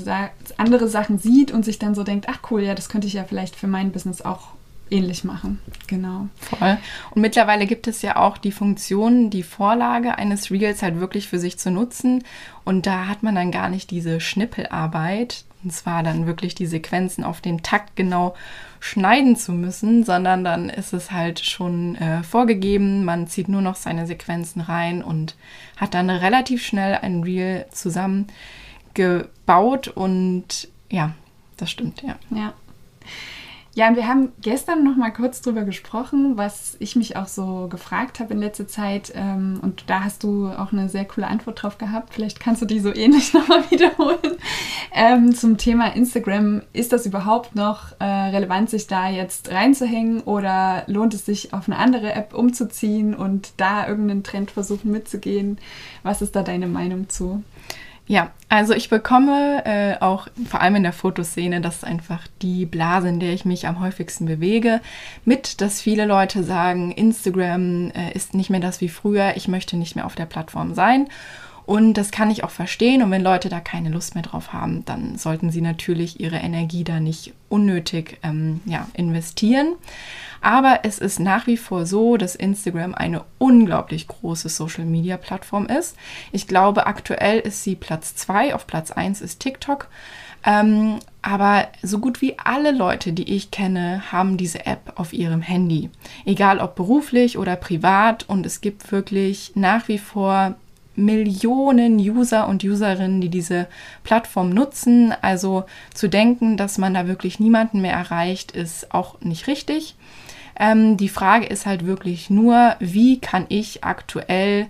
andere 0.57 0.87
Sachen 0.87 1.19
sieht 1.19 1.51
und 1.51 1.63
sich 1.63 1.77
dann 1.77 1.93
so 1.93 2.01
denkt, 2.01 2.25
ach 2.27 2.39
cool, 2.49 2.63
ja, 2.63 2.73
das 2.73 2.89
könnte 2.89 3.05
ich 3.05 3.13
ja 3.13 3.23
vielleicht 3.23 3.55
für 3.55 3.67
mein 3.67 3.91
Business 3.91 4.23
auch 4.23 4.47
ähnlich 4.89 5.23
machen. 5.23 5.59
Genau. 5.85 6.27
Voll. 6.37 6.79
Und 7.11 7.21
mittlerweile 7.21 7.67
gibt 7.67 7.87
es 7.87 8.01
ja 8.01 8.15
auch 8.15 8.39
die 8.39 8.51
Funktion, 8.51 9.29
die 9.29 9.43
Vorlage 9.43 10.17
eines 10.17 10.49
Reels 10.49 10.81
halt 10.81 10.99
wirklich 10.99 11.27
für 11.27 11.37
sich 11.37 11.59
zu 11.59 11.69
nutzen. 11.69 12.23
Und 12.65 12.87
da 12.87 13.05
hat 13.05 13.21
man 13.21 13.35
dann 13.35 13.51
gar 13.51 13.69
nicht 13.69 13.91
diese 13.91 14.19
Schnippelarbeit, 14.19 15.45
Und 15.63 15.71
zwar 15.71 16.03
dann 16.03 16.25
wirklich 16.25 16.55
die 16.55 16.65
Sequenzen 16.65 17.23
auf 17.23 17.39
den 17.41 17.61
Takt 17.61 17.95
genau 17.95 18.33
schneiden 18.79 19.35
zu 19.35 19.51
müssen, 19.51 20.03
sondern 20.03 20.43
dann 20.43 20.69
ist 20.69 20.91
es 20.91 21.11
halt 21.11 21.39
schon 21.39 21.93
äh, 21.95 22.23
vorgegeben. 22.23 23.05
Man 23.05 23.27
zieht 23.27 23.47
nur 23.47 23.61
noch 23.61 23.75
seine 23.75 24.07
Sequenzen 24.07 24.61
rein 24.61 25.03
und 25.03 25.35
hat 25.77 25.93
dann 25.93 26.09
relativ 26.09 26.65
schnell 26.65 26.95
ein 26.95 27.21
Reel 27.23 27.67
zusammengebaut. 27.71 29.89
Und 29.89 30.67
ja, 30.89 31.13
das 31.57 31.69
stimmt, 31.69 32.01
ja. 32.01 32.15
Ja. 32.31 32.53
Ja, 33.73 33.87
und 33.87 33.95
wir 33.95 34.05
haben 34.05 34.33
gestern 34.41 34.83
noch 34.83 34.97
mal 34.97 35.11
kurz 35.11 35.41
drüber 35.41 35.63
gesprochen, 35.63 36.35
was 36.35 36.75
ich 36.79 36.97
mich 36.97 37.15
auch 37.15 37.27
so 37.27 37.69
gefragt 37.69 38.19
habe 38.19 38.33
in 38.33 38.41
letzter 38.41 38.67
Zeit. 38.67 39.13
Ähm, 39.15 39.61
und 39.61 39.89
da 39.89 40.03
hast 40.03 40.23
du 40.23 40.49
auch 40.49 40.73
eine 40.73 40.89
sehr 40.89 41.05
coole 41.05 41.27
Antwort 41.27 41.63
drauf 41.63 41.77
gehabt. 41.77 42.13
Vielleicht 42.13 42.41
kannst 42.41 42.61
du 42.61 42.65
die 42.65 42.81
so 42.81 42.93
ähnlich 42.93 43.33
nochmal 43.33 43.63
wiederholen. 43.71 44.37
Ähm, 44.93 45.33
zum 45.33 45.57
Thema 45.57 45.95
Instagram. 45.95 46.63
Ist 46.73 46.91
das 46.91 47.05
überhaupt 47.05 47.55
noch 47.55 47.93
äh, 47.99 48.03
relevant, 48.03 48.69
sich 48.69 48.87
da 48.87 49.09
jetzt 49.09 49.49
reinzuhängen 49.49 50.19
oder 50.21 50.83
lohnt 50.87 51.13
es 51.13 51.25
sich, 51.25 51.53
auf 51.53 51.69
eine 51.69 51.77
andere 51.77 52.11
App 52.11 52.33
umzuziehen 52.33 53.15
und 53.15 53.53
da 53.55 53.87
irgendeinen 53.87 54.23
Trend 54.23 54.51
versuchen 54.51 54.91
mitzugehen? 54.91 55.59
Was 56.03 56.21
ist 56.21 56.35
da 56.35 56.43
deine 56.43 56.67
Meinung 56.67 57.07
zu? 57.07 57.41
Ja, 58.11 58.31
also 58.49 58.73
ich 58.73 58.89
bekomme 58.89 59.63
äh, 59.63 59.95
auch 60.01 60.27
vor 60.45 60.59
allem 60.59 60.75
in 60.75 60.83
der 60.83 60.91
Fotoszene, 60.91 61.61
das 61.61 61.77
ist 61.77 61.85
einfach 61.85 62.27
die 62.41 62.65
Blase, 62.65 63.07
in 63.07 63.21
der 63.21 63.31
ich 63.31 63.45
mich 63.45 63.67
am 63.67 63.79
häufigsten 63.79 64.25
bewege, 64.25 64.81
mit, 65.23 65.61
dass 65.61 65.79
viele 65.79 66.05
Leute 66.05 66.43
sagen, 66.43 66.91
Instagram 66.91 67.91
äh, 67.91 68.11
ist 68.13 68.33
nicht 68.33 68.49
mehr 68.49 68.59
das 68.59 68.81
wie 68.81 68.89
früher, 68.89 69.37
ich 69.37 69.47
möchte 69.47 69.77
nicht 69.77 69.95
mehr 69.95 70.05
auf 70.05 70.15
der 70.15 70.25
Plattform 70.25 70.73
sein. 70.73 71.07
Und 71.71 71.93
das 71.93 72.11
kann 72.11 72.29
ich 72.29 72.43
auch 72.43 72.49
verstehen. 72.49 73.01
Und 73.01 73.11
wenn 73.11 73.21
Leute 73.21 73.47
da 73.47 73.61
keine 73.61 73.87
Lust 73.87 74.13
mehr 74.13 74.25
drauf 74.25 74.51
haben, 74.51 74.83
dann 74.83 75.17
sollten 75.17 75.51
sie 75.51 75.61
natürlich 75.61 76.19
ihre 76.19 76.35
Energie 76.35 76.83
da 76.83 76.99
nicht 76.99 77.33
unnötig 77.47 78.17
ähm, 78.23 78.59
ja, 78.65 78.89
investieren. 78.93 79.75
Aber 80.41 80.81
es 80.83 80.99
ist 80.99 81.21
nach 81.21 81.47
wie 81.47 81.55
vor 81.55 81.85
so, 81.85 82.17
dass 82.17 82.35
Instagram 82.35 82.93
eine 82.93 83.23
unglaublich 83.37 84.09
große 84.09 84.49
Social-Media-Plattform 84.49 85.67
ist. 85.67 85.95
Ich 86.33 86.45
glaube, 86.45 86.87
aktuell 86.87 87.39
ist 87.39 87.63
sie 87.63 87.75
Platz 87.75 88.17
2, 88.17 88.53
auf 88.53 88.67
Platz 88.67 88.91
1 88.91 89.21
ist 89.21 89.39
TikTok. 89.39 89.87
Ähm, 90.43 90.99
aber 91.21 91.69
so 91.83 91.99
gut 91.99 92.21
wie 92.21 92.37
alle 92.37 92.71
Leute, 92.71 93.13
die 93.13 93.33
ich 93.33 93.49
kenne, 93.49 94.11
haben 94.11 94.35
diese 94.35 94.65
App 94.65 94.91
auf 94.97 95.13
ihrem 95.13 95.41
Handy. 95.41 95.89
Egal 96.25 96.59
ob 96.59 96.75
beruflich 96.75 97.37
oder 97.37 97.55
privat. 97.55 98.27
Und 98.27 98.45
es 98.45 98.59
gibt 98.59 98.91
wirklich 98.91 99.53
nach 99.55 99.87
wie 99.87 99.99
vor 99.99 100.55
Millionen 100.95 101.97
User 101.97 102.47
und 102.47 102.63
Userinnen, 102.63 103.21
die 103.21 103.29
diese 103.29 103.67
Plattform 104.03 104.49
nutzen. 104.49 105.13
Also 105.21 105.65
zu 105.93 106.07
denken, 106.07 106.57
dass 106.57 106.77
man 106.77 106.93
da 106.93 107.07
wirklich 107.07 107.39
niemanden 107.39 107.81
mehr 107.81 107.93
erreicht, 107.93 108.51
ist 108.51 108.93
auch 108.93 109.19
nicht 109.21 109.47
richtig. 109.47 109.95
Ähm, 110.59 110.97
die 110.97 111.09
Frage 111.09 111.45
ist 111.45 111.65
halt 111.65 111.85
wirklich 111.85 112.29
nur, 112.29 112.75
wie 112.79 113.19
kann 113.19 113.45
ich 113.49 113.83
aktuell 113.83 114.67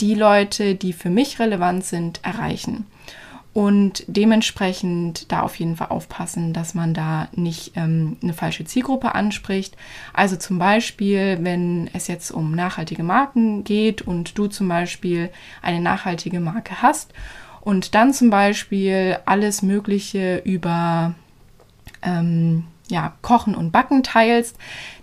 die 0.00 0.14
Leute, 0.14 0.74
die 0.74 0.92
für 0.92 1.10
mich 1.10 1.38
relevant 1.38 1.84
sind, 1.84 2.20
erreichen? 2.24 2.86
Und 3.52 4.04
dementsprechend 4.06 5.32
da 5.32 5.42
auf 5.42 5.56
jeden 5.56 5.74
Fall 5.74 5.88
aufpassen, 5.88 6.52
dass 6.52 6.74
man 6.74 6.94
da 6.94 7.28
nicht 7.34 7.72
ähm, 7.74 8.16
eine 8.22 8.32
falsche 8.32 8.64
Zielgruppe 8.64 9.14
anspricht. 9.16 9.76
Also 10.12 10.36
zum 10.36 10.58
Beispiel, 10.58 11.38
wenn 11.40 11.90
es 11.92 12.06
jetzt 12.06 12.30
um 12.30 12.54
nachhaltige 12.54 13.02
Marken 13.02 13.64
geht 13.64 14.02
und 14.02 14.38
du 14.38 14.46
zum 14.46 14.68
Beispiel 14.68 15.30
eine 15.62 15.80
nachhaltige 15.80 16.38
Marke 16.38 16.80
hast 16.80 17.12
und 17.60 17.96
dann 17.96 18.14
zum 18.14 18.30
Beispiel 18.30 19.18
alles 19.26 19.62
Mögliche 19.62 20.38
über 20.44 21.14
ähm, 22.02 22.64
ja, 22.90 23.14
Kochen 23.22 23.54
und 23.54 23.70
Backen 23.70 24.02
teilst, 24.02 24.56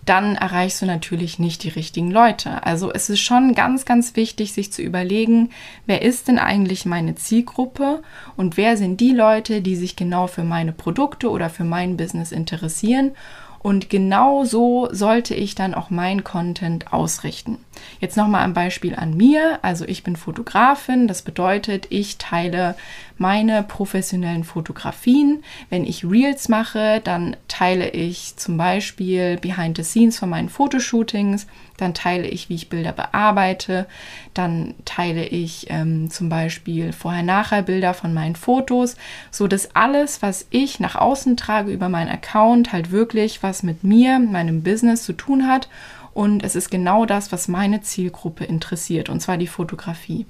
dann 0.06 0.36
erreichst 0.36 0.82
du 0.82 0.86
natürlich 0.86 1.40
nicht 1.40 1.64
die 1.64 1.70
richtigen 1.70 2.12
Leute. 2.12 2.64
Also 2.66 2.92
es 2.92 3.10
ist 3.10 3.20
schon 3.20 3.56
ganz, 3.56 3.86
ganz 3.86 4.16
wichtig, 4.16 4.54
sich 4.54 4.72
zu 4.72 4.82
überlegen, 4.82 5.50
wer 5.86 6.02
ist 6.02 6.28
denn 6.28 6.40
eigentlich 6.40 6.86
meine 6.86 7.16
Zielgruppe 7.16 8.02
und 8.36 8.56
wer 8.56 8.78
sind 8.78 9.02
die 9.02 9.12
Leute, 9.12 9.62
die 9.62 9.76
sich 9.76 9.96
genau 9.96 10.28
für 10.28 10.44
meine 10.44 10.72
Produkte 10.72 11.30
oder 11.30 11.50
für 11.50 11.66
mein 11.66 11.98
Business 11.98 12.32
interessieren 12.32 13.12
und 13.60 13.90
genau 13.90 14.46
so 14.46 14.88
sollte 14.92 15.36
ich 15.36 15.54
dann 15.56 15.74
auch 15.74 15.90
mein 15.90 16.24
Content 16.24 16.94
ausrichten. 16.94 17.58
Jetzt 18.00 18.16
nochmal 18.16 18.44
ein 18.44 18.54
Beispiel 18.54 18.96
an 18.96 19.18
mir. 19.18 19.60
Also 19.62 19.86
ich 19.86 20.04
bin 20.04 20.16
Fotografin. 20.16 21.08
Das 21.08 21.22
bedeutet, 21.22 21.88
ich 21.90 22.18
teile 22.18 22.76
meine 23.18 23.64
professionellen 23.64 24.44
Fotografien. 24.44 25.44
Wenn 25.70 25.86
ich 25.86 26.06
Reels 26.06 26.50
mache, 26.50 27.02
dann 27.04 27.36
teile 27.48 27.90
ich 27.90 28.36
zum 28.38 28.58
Beispiel 28.58 29.38
Behind 29.38 29.78
the 29.78 29.84
Scenes 29.84 30.20
von 30.20 30.30
meinen 30.30 30.50
Fotoshootings. 30.50 31.48
Dann 31.78 31.94
teile 31.94 32.28
ich, 32.28 32.50
wie 32.50 32.56
ich 32.56 32.70
Bilder 32.70 32.92
bearbeite. 32.92 33.88
Dann 34.34 34.74
teile 34.86 35.26
ich 35.26 35.68
ähm, 35.70 36.10
zum 36.10 36.30
Beispiel 36.30 36.92
Vorher-Nachher-Bilder 36.94 37.94
von 37.94 38.14
meinen 38.14 38.36
Fotos, 38.36 38.96
so 39.32 39.48
dass 39.48 39.76
alles, 39.76 40.22
was 40.22 40.48
ich 40.50 40.80
nach 40.80 40.96
außen 40.96 41.38
trage 41.38 41.72
über 41.72 41.90
meinen 41.90 42.10
Account, 42.10 42.74
halt 42.74 42.92
wirklich 42.92 43.44
was 43.44 43.64
mit 43.64 43.84
mir, 43.84 44.20
meinem 44.20 44.64
Business 44.64 45.04
zu 45.04 45.14
tun 45.14 45.48
hat. 45.48 45.70
Und 46.14 46.44
es 46.44 46.56
ist 46.56 46.72
genau 46.72 47.06
das, 47.06 47.32
was 47.32 47.48
meine 47.48 47.82
Zielgruppe 47.82 48.44
interessiert, 48.44 49.08
und 49.08 49.20
zwar 49.20 49.38
die 49.38 49.46
Fotografie. 49.46 50.26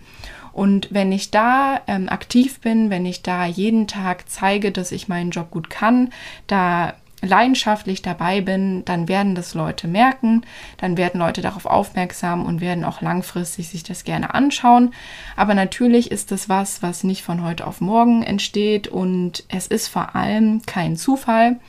Und 0.57 0.87
wenn 0.89 1.11
ich 1.11 1.29
da 1.29 1.81
ähm, 1.85 2.09
aktiv 2.09 2.61
bin, 2.61 2.89
wenn 2.89 3.05
ich 3.05 3.21
da 3.21 3.45
jeden 3.45 3.85
Tag 3.85 4.27
zeige, 4.27 4.71
dass 4.71 4.91
ich 4.91 5.07
meinen 5.07 5.29
Job 5.29 5.51
gut 5.51 5.69
kann, 5.69 6.09
da 6.47 6.95
leidenschaftlich 7.21 8.01
dabei 8.01 8.41
bin, 8.41 8.83
dann 8.83 9.07
werden 9.07 9.35
das 9.35 9.53
Leute 9.53 9.87
merken, 9.87 10.41
dann 10.77 10.97
werden 10.97 11.19
Leute 11.19 11.43
darauf 11.43 11.67
aufmerksam 11.67 12.43
und 12.43 12.59
werden 12.59 12.85
auch 12.85 13.01
langfristig 13.01 13.69
sich 13.69 13.83
das 13.83 14.03
gerne 14.03 14.33
anschauen. 14.33 14.95
Aber 15.35 15.53
natürlich 15.53 16.09
ist 16.09 16.31
das 16.31 16.49
was, 16.49 16.81
was 16.81 17.03
nicht 17.03 17.21
von 17.21 17.43
heute 17.43 17.67
auf 17.67 17.79
morgen 17.79 18.23
entsteht 18.23 18.87
und 18.87 19.43
es 19.49 19.67
ist 19.67 19.87
vor 19.89 20.15
allem 20.15 20.63
kein 20.65 20.97
Zufall. 20.97 21.59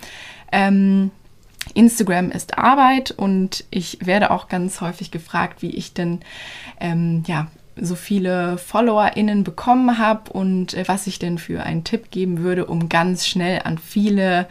Ähm, 0.50 1.10
Instagram 1.74 2.30
ist 2.30 2.56
Arbeit 2.56 3.10
und 3.10 3.66
ich 3.70 3.98
werde 4.00 4.30
auch 4.30 4.48
ganz 4.48 4.80
häufig 4.80 5.10
gefragt, 5.10 5.60
wie 5.60 5.76
ich 5.76 5.92
denn 5.92 6.20
ähm, 6.80 7.22
ja 7.26 7.48
so 7.84 7.94
viele 7.94 8.58
FollowerInnen 8.58 9.44
bekommen 9.44 9.98
habe 9.98 10.30
und 10.32 10.74
äh, 10.74 10.84
was 10.86 11.06
ich 11.06 11.18
denn 11.18 11.38
für 11.38 11.62
einen 11.62 11.84
Tipp 11.84 12.10
geben 12.10 12.38
würde, 12.38 12.66
um 12.66 12.88
ganz 12.88 13.26
schnell 13.26 13.62
an 13.64 13.78
viele 13.78 14.46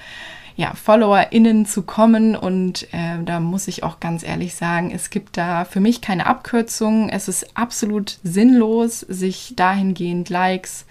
ja, 0.57 0.73
FollowerInnen 0.73 1.65
zu 1.65 1.83
kommen. 1.83 2.35
Und 2.35 2.91
äh, 2.91 3.23
da 3.23 3.39
muss 3.39 3.67
ich 3.67 3.83
auch 3.83 3.99
ganz 3.99 4.23
ehrlich 4.23 4.55
sagen, 4.55 4.91
es 4.91 5.09
gibt 5.09 5.37
da 5.37 5.63
für 5.63 5.79
mich 5.79 6.01
keine 6.01 6.25
Abkürzung. 6.25 7.09
Es 7.09 7.27
ist 7.27 7.55
absolut 7.55 8.17
sinnlos, 8.23 9.01
sich 9.01 9.53
dahingehend 9.55 10.29
Likes, 10.29 10.85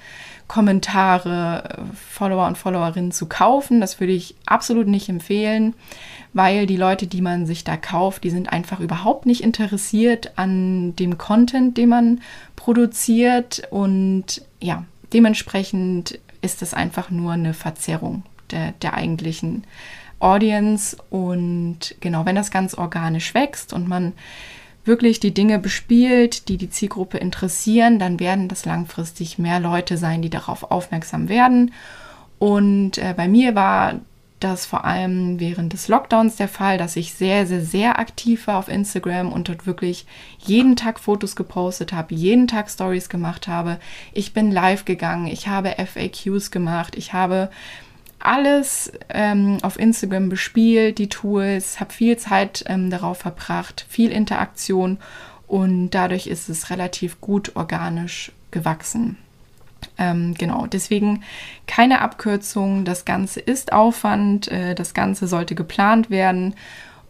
Kommentare, 0.49 1.87
Follower 1.95 2.47
und 2.47 2.57
Followerinnen 2.57 3.11
zu 3.11 3.27
kaufen. 3.27 3.81
Das 3.81 3.99
würde 4.01 4.13
ich 4.13 4.37
absolut 4.47 4.87
nicht 4.87 5.09
empfehlen, 5.09 5.75
weil 6.33 6.67
die 6.67 6.77
Leute, 6.77 7.07
die 7.07 7.21
man 7.21 7.47
sich 7.47 7.65
da 7.65 7.77
kauft, 7.77 8.25
die 8.25 8.31
sind 8.31 8.53
einfach 8.53 8.81
überhaupt 8.81 9.27
nicht 9.27 9.43
interessiert 9.43 10.33
an 10.37 10.95
dem 10.97 11.19
Content, 11.19 11.77
den 11.77 11.89
man 11.89 12.21
produziert. 12.55 13.63
Und 13.71 14.43
ja, 14.61 14.85
dementsprechend 15.13 16.19
ist 16.43 16.63
es 16.63 16.75
einfach 16.75 17.11
nur 17.11 17.33
eine 17.33 17.55
Verzerrung 17.55 18.23
der, 18.51 18.73
der 18.83 18.95
eigentlichen 18.95 19.65
Audience. 20.21 20.97
Und 21.11 21.97
genau, 22.01 22.25
wenn 22.25 22.37
das 22.37 22.51
ganz 22.51 22.75
organisch 22.75 23.35
wächst 23.35 23.73
und 23.73 23.89
man 23.89 24.13
wirklich 24.87 25.21
die 25.21 25.35
Dinge 25.35 25.59
bespielt, 25.59 26.49
die 26.49 26.57
die 26.57 26.71
Zielgruppe 26.71 27.19
interessieren, 27.19 27.99
dann 27.99 28.21
werden 28.21 28.49
das 28.49 28.65
langfristig 28.65 29.39
mehr 29.39 29.61
Leute 29.61 29.97
sein, 29.97 30.23
die 30.23 30.31
darauf 30.31 30.71
aufmerksam 30.71 31.29
werden. 31.29 31.73
Und 32.39 32.99
äh, 32.99 33.15
bei 33.17 33.29
mir 33.29 33.55
war 33.55 34.01
das 34.41 34.67
vor 34.67 34.85
allem 34.85 35.41
während 35.41 35.73
des 35.73 35.89
Lockdowns 35.89 36.37
der 36.37 36.49
Fall, 36.49 36.77
dass 36.77 36.97
ich 36.97 37.15
sehr, 37.15 37.47
sehr, 37.47 37.63
sehr 37.63 37.99
aktiv 37.99 38.47
war 38.47 38.59
auf 38.59 38.69
Instagram 38.69 39.33
und 39.33 39.49
dort 39.49 39.67
wirklich 39.67 40.07
jeden 40.39 40.77
Tag 40.77 41.01
Fotos 41.01 41.37
gepostet 41.37 41.93
habe, 41.93 42.15
jeden 42.15 42.47
Tag 42.47 42.71
Stories 42.71 43.09
gemacht 43.09 43.49
habe. 43.49 43.79
Ich 44.13 44.35
bin 44.35 44.51
live 44.51 44.85
gegangen, 44.85 45.27
ich 45.27 45.49
habe 45.49 45.75
FAQs 45.79 46.51
gemacht, 46.51 46.97
ich 46.97 47.15
habe 47.15 47.51
alles 48.27 48.93
ähm, 49.09 49.59
auf 49.63 49.79
Instagram 49.79 50.29
bespielt, 50.29 50.99
die 50.99 51.09
Tools, 51.09 51.81
habe 51.81 51.93
viel 51.93 52.17
Zeit 52.17 52.65
ähm, 52.67 52.91
darauf 52.91 53.19
verbracht, 53.19 53.87
viel 53.89 54.11
Interaktion 54.11 54.99
und 55.47 55.91
dadurch 55.91 56.27
ist 56.27 56.49
es 56.49 56.71
relativ 56.71 57.21
gut 57.21 57.55
organisch 57.55 58.33
gewachsen. 58.51 59.17
Ähm, 59.99 60.35
genau, 60.35 60.67
deswegen 60.67 61.23
keine 61.67 62.01
Abkürzung. 62.01 62.85
Das 62.85 63.05
Ganze 63.05 63.41
ist 63.41 63.73
Aufwand, 63.73 64.49
äh, 64.49 64.75
das 64.75 64.93
Ganze 64.93 65.29
sollte 65.29 65.55
geplant 65.55 66.11
werden 66.11 66.55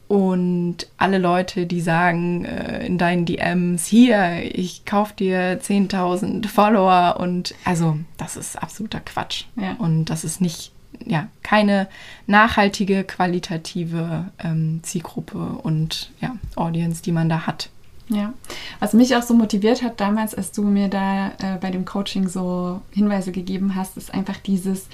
und 0.08 0.86
alle 0.98 1.18
Leute, 1.18 1.66
die 1.66 1.80
sagen 1.80 2.44
äh, 2.44 2.86
in 2.86 2.96
deinen 2.96 3.24
DMs, 3.24 3.86
hier, 3.86 4.42
ich 4.56 4.84
kaufe 4.84 5.14
dir 5.14 5.60
10.000 5.60 6.46
Follower 6.46 7.16
und 7.18 7.54
also 7.64 7.98
das 8.16 8.36
ist 8.36 8.62
absoluter 8.62 9.00
Quatsch. 9.00 9.46
Ja. 9.56 9.74
Und 9.78 10.04
das 10.06 10.22
ist 10.22 10.40
nicht 10.40 10.70
ja 11.04 11.28
keine 11.42 11.88
nachhaltige, 12.26 13.04
qualitative 13.04 14.26
ähm, 14.38 14.80
Zielgruppe 14.82 15.38
und 15.38 16.10
ja, 16.20 16.36
Audience, 16.54 17.02
die 17.02 17.12
man 17.12 17.28
da 17.28 17.46
hat. 17.46 17.70
Ja, 18.08 18.32
was 18.78 18.92
mich 18.92 19.16
auch 19.16 19.22
so 19.22 19.34
motiviert 19.34 19.82
hat 19.82 20.00
damals, 20.00 20.34
als 20.34 20.52
du 20.52 20.62
mir 20.62 20.88
da 20.88 21.28
äh, 21.38 21.58
bei 21.60 21.70
dem 21.70 21.84
Coaching 21.84 22.28
so 22.28 22.80
Hinweise 22.92 23.32
gegeben 23.32 23.74
hast, 23.74 23.96
ist 23.96 24.14
einfach 24.14 24.36
dieses, 24.36 24.86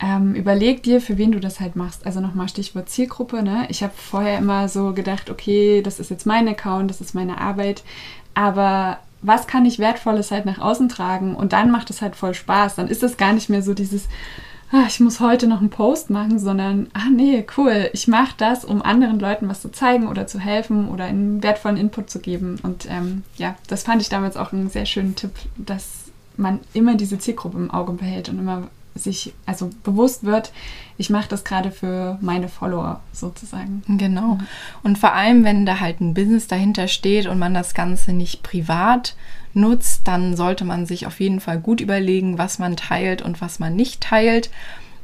ähm, 0.00 0.34
überleg 0.34 0.82
dir, 0.82 1.02
für 1.02 1.18
wen 1.18 1.32
du 1.32 1.40
das 1.40 1.60
halt 1.60 1.76
machst. 1.76 2.06
Also 2.06 2.20
nochmal 2.20 2.48
Stichwort 2.48 2.88
Zielgruppe. 2.88 3.42
Ne? 3.42 3.66
Ich 3.68 3.82
habe 3.82 3.92
vorher 3.94 4.38
immer 4.38 4.70
so 4.70 4.94
gedacht, 4.94 5.28
okay, 5.28 5.82
das 5.82 6.00
ist 6.00 6.10
jetzt 6.10 6.24
mein 6.24 6.48
Account, 6.48 6.90
das 6.90 7.02
ist 7.02 7.14
meine 7.14 7.38
Arbeit, 7.38 7.82
aber 8.32 9.00
was 9.22 9.46
kann 9.46 9.66
ich 9.66 9.78
Wertvolles 9.78 10.30
halt 10.30 10.46
nach 10.46 10.58
außen 10.58 10.88
tragen? 10.88 11.34
Und 11.34 11.52
dann 11.52 11.70
macht 11.70 11.90
es 11.90 12.00
halt 12.00 12.16
voll 12.16 12.32
Spaß. 12.32 12.76
Dann 12.76 12.88
ist 12.88 13.02
es 13.02 13.18
gar 13.18 13.34
nicht 13.34 13.50
mehr 13.50 13.62
so 13.62 13.74
dieses, 13.74 14.08
ah, 14.72 14.84
ich 14.86 15.00
muss 15.00 15.20
heute 15.20 15.46
noch 15.46 15.60
einen 15.60 15.70
Post 15.70 16.10
machen, 16.10 16.38
sondern, 16.38 16.88
ah 16.92 17.10
nee, 17.10 17.44
cool, 17.56 17.90
ich 17.92 18.08
mache 18.08 18.34
das, 18.36 18.64
um 18.64 18.82
anderen 18.82 19.18
Leuten 19.18 19.48
was 19.48 19.62
zu 19.62 19.70
zeigen 19.70 20.08
oder 20.08 20.26
zu 20.26 20.38
helfen 20.38 20.88
oder 20.88 21.04
einen 21.04 21.42
wertvollen 21.42 21.76
Input 21.76 22.10
zu 22.10 22.20
geben. 22.20 22.58
Und 22.62 22.86
ähm, 22.88 23.24
ja, 23.36 23.56
das 23.68 23.82
fand 23.82 24.02
ich 24.02 24.08
damals 24.08 24.36
auch 24.36 24.52
einen 24.52 24.70
sehr 24.70 24.86
schönen 24.86 25.16
Tipp, 25.16 25.32
dass 25.56 26.04
man 26.36 26.60
immer 26.72 26.94
diese 26.94 27.18
Zielgruppe 27.18 27.58
im 27.58 27.70
Auge 27.70 27.92
behält 27.92 28.28
und 28.28 28.38
immer 28.38 28.68
sich 28.94 29.32
also 29.46 29.70
bewusst 29.84 30.24
wird, 30.24 30.52
ich 30.98 31.10
mache 31.10 31.28
das 31.28 31.44
gerade 31.44 31.70
für 31.70 32.18
meine 32.20 32.48
Follower 32.48 33.00
sozusagen. 33.12 33.82
Genau. 33.88 34.38
Und 34.82 34.98
vor 34.98 35.14
allem, 35.14 35.44
wenn 35.44 35.64
da 35.64 35.80
halt 35.80 36.00
ein 36.00 36.14
Business 36.14 36.46
dahinter 36.46 36.88
steht 36.88 37.26
und 37.26 37.38
man 37.38 37.54
das 37.54 37.74
Ganze 37.74 38.12
nicht 38.12 38.42
privat 38.42 39.16
nutzt, 39.54 40.06
dann 40.06 40.36
sollte 40.36 40.64
man 40.64 40.86
sich 40.86 41.06
auf 41.06 41.20
jeden 41.20 41.40
Fall 41.40 41.58
gut 41.58 41.80
überlegen, 41.80 42.38
was 42.38 42.58
man 42.58 42.76
teilt 42.76 43.22
und 43.22 43.40
was 43.40 43.58
man 43.58 43.74
nicht 43.74 44.00
teilt. 44.00 44.50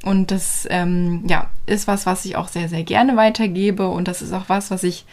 Und 0.02 0.30
das 0.30 0.66
ähm, 0.70 1.24
ja, 1.26 1.48
ist 1.64 1.88
was, 1.88 2.06
was 2.06 2.24
ich 2.24 2.36
auch 2.36 2.48
sehr, 2.48 2.68
sehr 2.68 2.84
gerne 2.84 3.16
weitergebe. 3.16 3.88
Und 3.88 4.06
das 4.06 4.22
ist 4.22 4.32
auch 4.32 4.48
was, 4.48 4.70
was 4.70 4.84
ich 4.84 5.04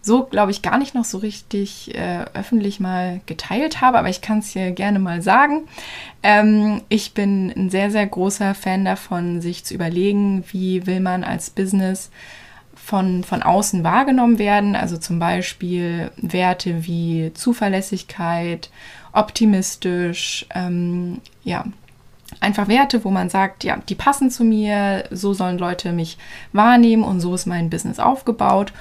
so, 0.00 0.24
glaube 0.24 0.50
ich, 0.50 0.62
gar 0.62 0.78
nicht 0.78 0.94
noch 0.94 1.04
so 1.04 1.18
richtig 1.18 1.94
äh, 1.94 2.24
öffentlich 2.34 2.80
mal 2.80 3.20
geteilt 3.26 3.80
habe, 3.80 3.98
aber 3.98 4.08
ich 4.08 4.20
kann 4.20 4.38
es 4.38 4.50
hier 4.50 4.70
gerne 4.70 4.98
mal 4.98 5.22
sagen. 5.22 5.62
Ähm, 6.22 6.82
ich 6.88 7.14
bin 7.14 7.52
ein 7.54 7.70
sehr, 7.70 7.90
sehr 7.90 8.06
großer 8.06 8.54
Fan 8.54 8.84
davon, 8.84 9.40
sich 9.40 9.64
zu 9.64 9.74
überlegen, 9.74 10.44
wie 10.50 10.86
will 10.86 11.00
man 11.00 11.24
als 11.24 11.50
Business 11.50 12.10
von, 12.74 13.22
von 13.22 13.42
außen 13.42 13.84
wahrgenommen 13.84 14.38
werden. 14.38 14.74
Also 14.74 14.96
zum 14.96 15.18
Beispiel 15.18 16.10
Werte 16.16 16.86
wie 16.86 17.32
Zuverlässigkeit, 17.34 18.70
optimistisch, 19.12 20.46
ähm, 20.54 21.20
ja, 21.44 21.64
einfach 22.40 22.68
Werte, 22.68 23.04
wo 23.04 23.10
man 23.10 23.28
sagt, 23.30 23.64
ja, 23.64 23.78
die 23.88 23.94
passen 23.94 24.30
zu 24.30 24.44
mir, 24.44 25.04
so 25.10 25.34
sollen 25.34 25.58
Leute 25.58 25.92
mich 25.92 26.18
wahrnehmen 26.52 27.02
und 27.02 27.20
so 27.20 27.34
ist 27.34 27.46
mein 27.46 27.70
Business 27.70 27.98
aufgebaut. 27.98 28.72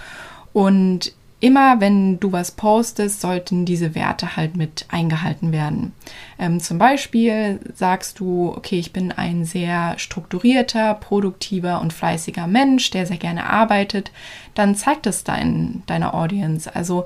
Und 0.54 1.14
immer 1.40 1.80
wenn 1.80 2.20
du 2.20 2.32
was 2.32 2.52
postest, 2.52 3.22
sollten 3.22 3.66
diese 3.66 3.94
Werte 3.94 4.36
halt 4.36 4.58
mit 4.58 4.86
eingehalten 4.90 5.52
werden. 5.52 5.94
Ähm, 6.40 6.60
zum 6.60 6.80
Beispiel 6.80 7.60
sagst 7.76 8.20
du, 8.20 8.54
okay, 8.56 8.80
ich 8.80 8.92
bin 8.92 9.12
ein 9.12 9.46
sehr 9.46 10.00
strukturierter, 10.00 10.96
produktiver 10.96 11.80
und 11.82 11.94
fleißiger 11.94 12.48
Mensch, 12.48 12.90
der 12.90 13.06
sehr 13.06 13.18
gerne 13.18 13.48
arbeitet, 13.48 14.12
dann 14.56 14.76
zeigt 14.76 15.06
es 15.06 15.24
dein, 15.24 15.84
deiner 15.86 16.16
Audience. 16.16 16.74
Also 16.74 17.06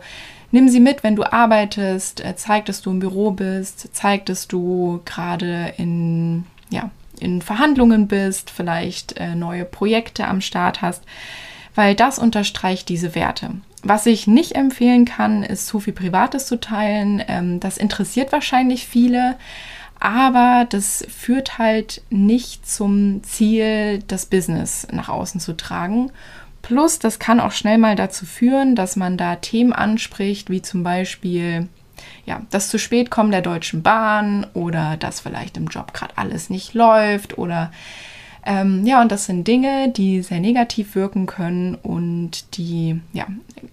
nimm 0.51 0.69
sie 0.69 0.79
mit, 0.79 1.03
wenn 1.03 1.17
du 1.17 1.29
arbeitest, 1.29 2.23
äh, 2.23 2.35
zeig, 2.37 2.65
dass 2.67 2.81
du 2.81 2.91
im 2.91 2.99
Büro 2.99 3.31
bist, 3.31 3.89
zeig, 3.93 4.25
dass 4.27 4.47
du 4.47 5.01
gerade 5.03 5.73
in, 5.75 6.45
ja, 6.69 6.89
in 7.19 7.41
Verhandlungen 7.41 8.07
bist, 8.07 8.49
vielleicht 8.49 9.17
äh, 9.17 9.35
neue 9.35 9.65
Projekte 9.65 10.25
am 10.25 10.39
Start 10.39 10.81
hast 10.81 11.03
weil 11.75 11.95
das 11.95 12.19
unterstreicht 12.19 12.89
diese 12.89 13.15
Werte. 13.15 13.51
Was 13.83 14.05
ich 14.05 14.27
nicht 14.27 14.55
empfehlen 14.55 15.05
kann, 15.05 15.43
ist 15.43 15.67
zu 15.67 15.79
viel 15.79 15.93
Privates 15.93 16.45
zu 16.45 16.59
teilen. 16.59 17.23
Ähm, 17.27 17.59
das 17.59 17.77
interessiert 17.77 18.31
wahrscheinlich 18.31 18.85
viele, 18.85 19.37
aber 19.99 20.65
das 20.69 21.05
führt 21.09 21.57
halt 21.57 22.01
nicht 22.09 22.67
zum 22.69 23.23
Ziel, 23.23 24.03
das 24.07 24.25
Business 24.25 24.87
nach 24.91 25.09
außen 25.09 25.39
zu 25.39 25.57
tragen. 25.57 26.11
Plus, 26.61 26.99
das 26.99 27.17
kann 27.17 27.39
auch 27.39 27.51
schnell 27.51 27.79
mal 27.79 27.95
dazu 27.95 28.25
führen, 28.25 28.75
dass 28.75 28.95
man 28.95 29.17
da 29.17 29.35
Themen 29.35 29.73
anspricht, 29.73 30.51
wie 30.51 30.61
zum 30.61 30.83
Beispiel 30.83 31.67
ja, 32.25 32.41
das 32.49 32.69
zu 32.69 32.77
spät 32.77 33.09
kommen 33.09 33.31
der 33.31 33.41
Deutschen 33.41 33.81
Bahn 33.81 34.45
oder 34.53 34.97
dass 34.97 35.19
vielleicht 35.19 35.57
im 35.57 35.67
Job 35.67 35.93
gerade 35.93 36.17
alles 36.17 36.49
nicht 36.49 36.73
läuft 36.73 37.37
oder 37.37 37.71
ähm, 38.45 38.85
ja, 38.85 39.01
und 39.01 39.11
das 39.11 39.25
sind 39.25 39.47
Dinge, 39.47 39.89
die 39.89 40.21
sehr 40.21 40.39
negativ 40.39 40.95
wirken 40.95 41.27
können 41.27 41.75
und 41.75 42.57
die 42.57 42.99
ja, 43.13 43.27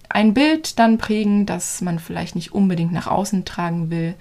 ein 0.09 0.33
Bild 0.33 0.77
dann 0.77 0.97
prägen, 0.97 1.45
das 1.45 1.81
man 1.81 1.99
vielleicht 1.99 2.35
nicht 2.35 2.53
unbedingt 2.53 2.91
nach 2.91 3.07
außen 3.07 3.45
tragen 3.45 3.89
will. 3.89 4.13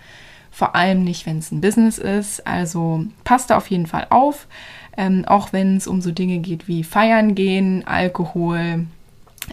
Vor 0.50 0.74
allem 0.74 1.04
nicht, 1.04 1.26
wenn 1.26 1.38
es 1.38 1.52
ein 1.52 1.61
Business 1.61 1.98
ist. 1.98 2.46
Also 2.46 3.04
passt 3.24 3.50
da 3.50 3.56
auf 3.56 3.68
jeden 3.68 3.87
Fall 3.87 4.06
auf. 4.11 4.46
Ähm, 4.96 5.24
auch 5.26 5.52
wenn 5.52 5.76
es 5.76 5.87
um 5.87 6.00
so 6.00 6.11
Dinge 6.11 6.38
geht 6.38 6.66
wie 6.66 6.82
Feiern 6.82 7.34
gehen, 7.34 7.87
Alkohol, 7.87 8.87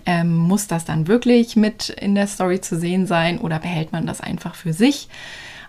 ähm, 0.06 0.36
muss 0.36 0.68
das 0.68 0.86
dann 0.86 1.08
wirklich 1.08 1.56
mit 1.56 1.90
in 1.90 2.16
der 2.16 2.28
Story 2.28 2.62
zu 2.62 2.80
sehen 2.80 3.06
sein 3.06 3.38
oder 3.38 3.60
behält 3.60 3.92
man 3.92 4.06
das 4.08 4.22
einfach 4.22 4.56
für 4.56 4.74
sich? 4.74 5.08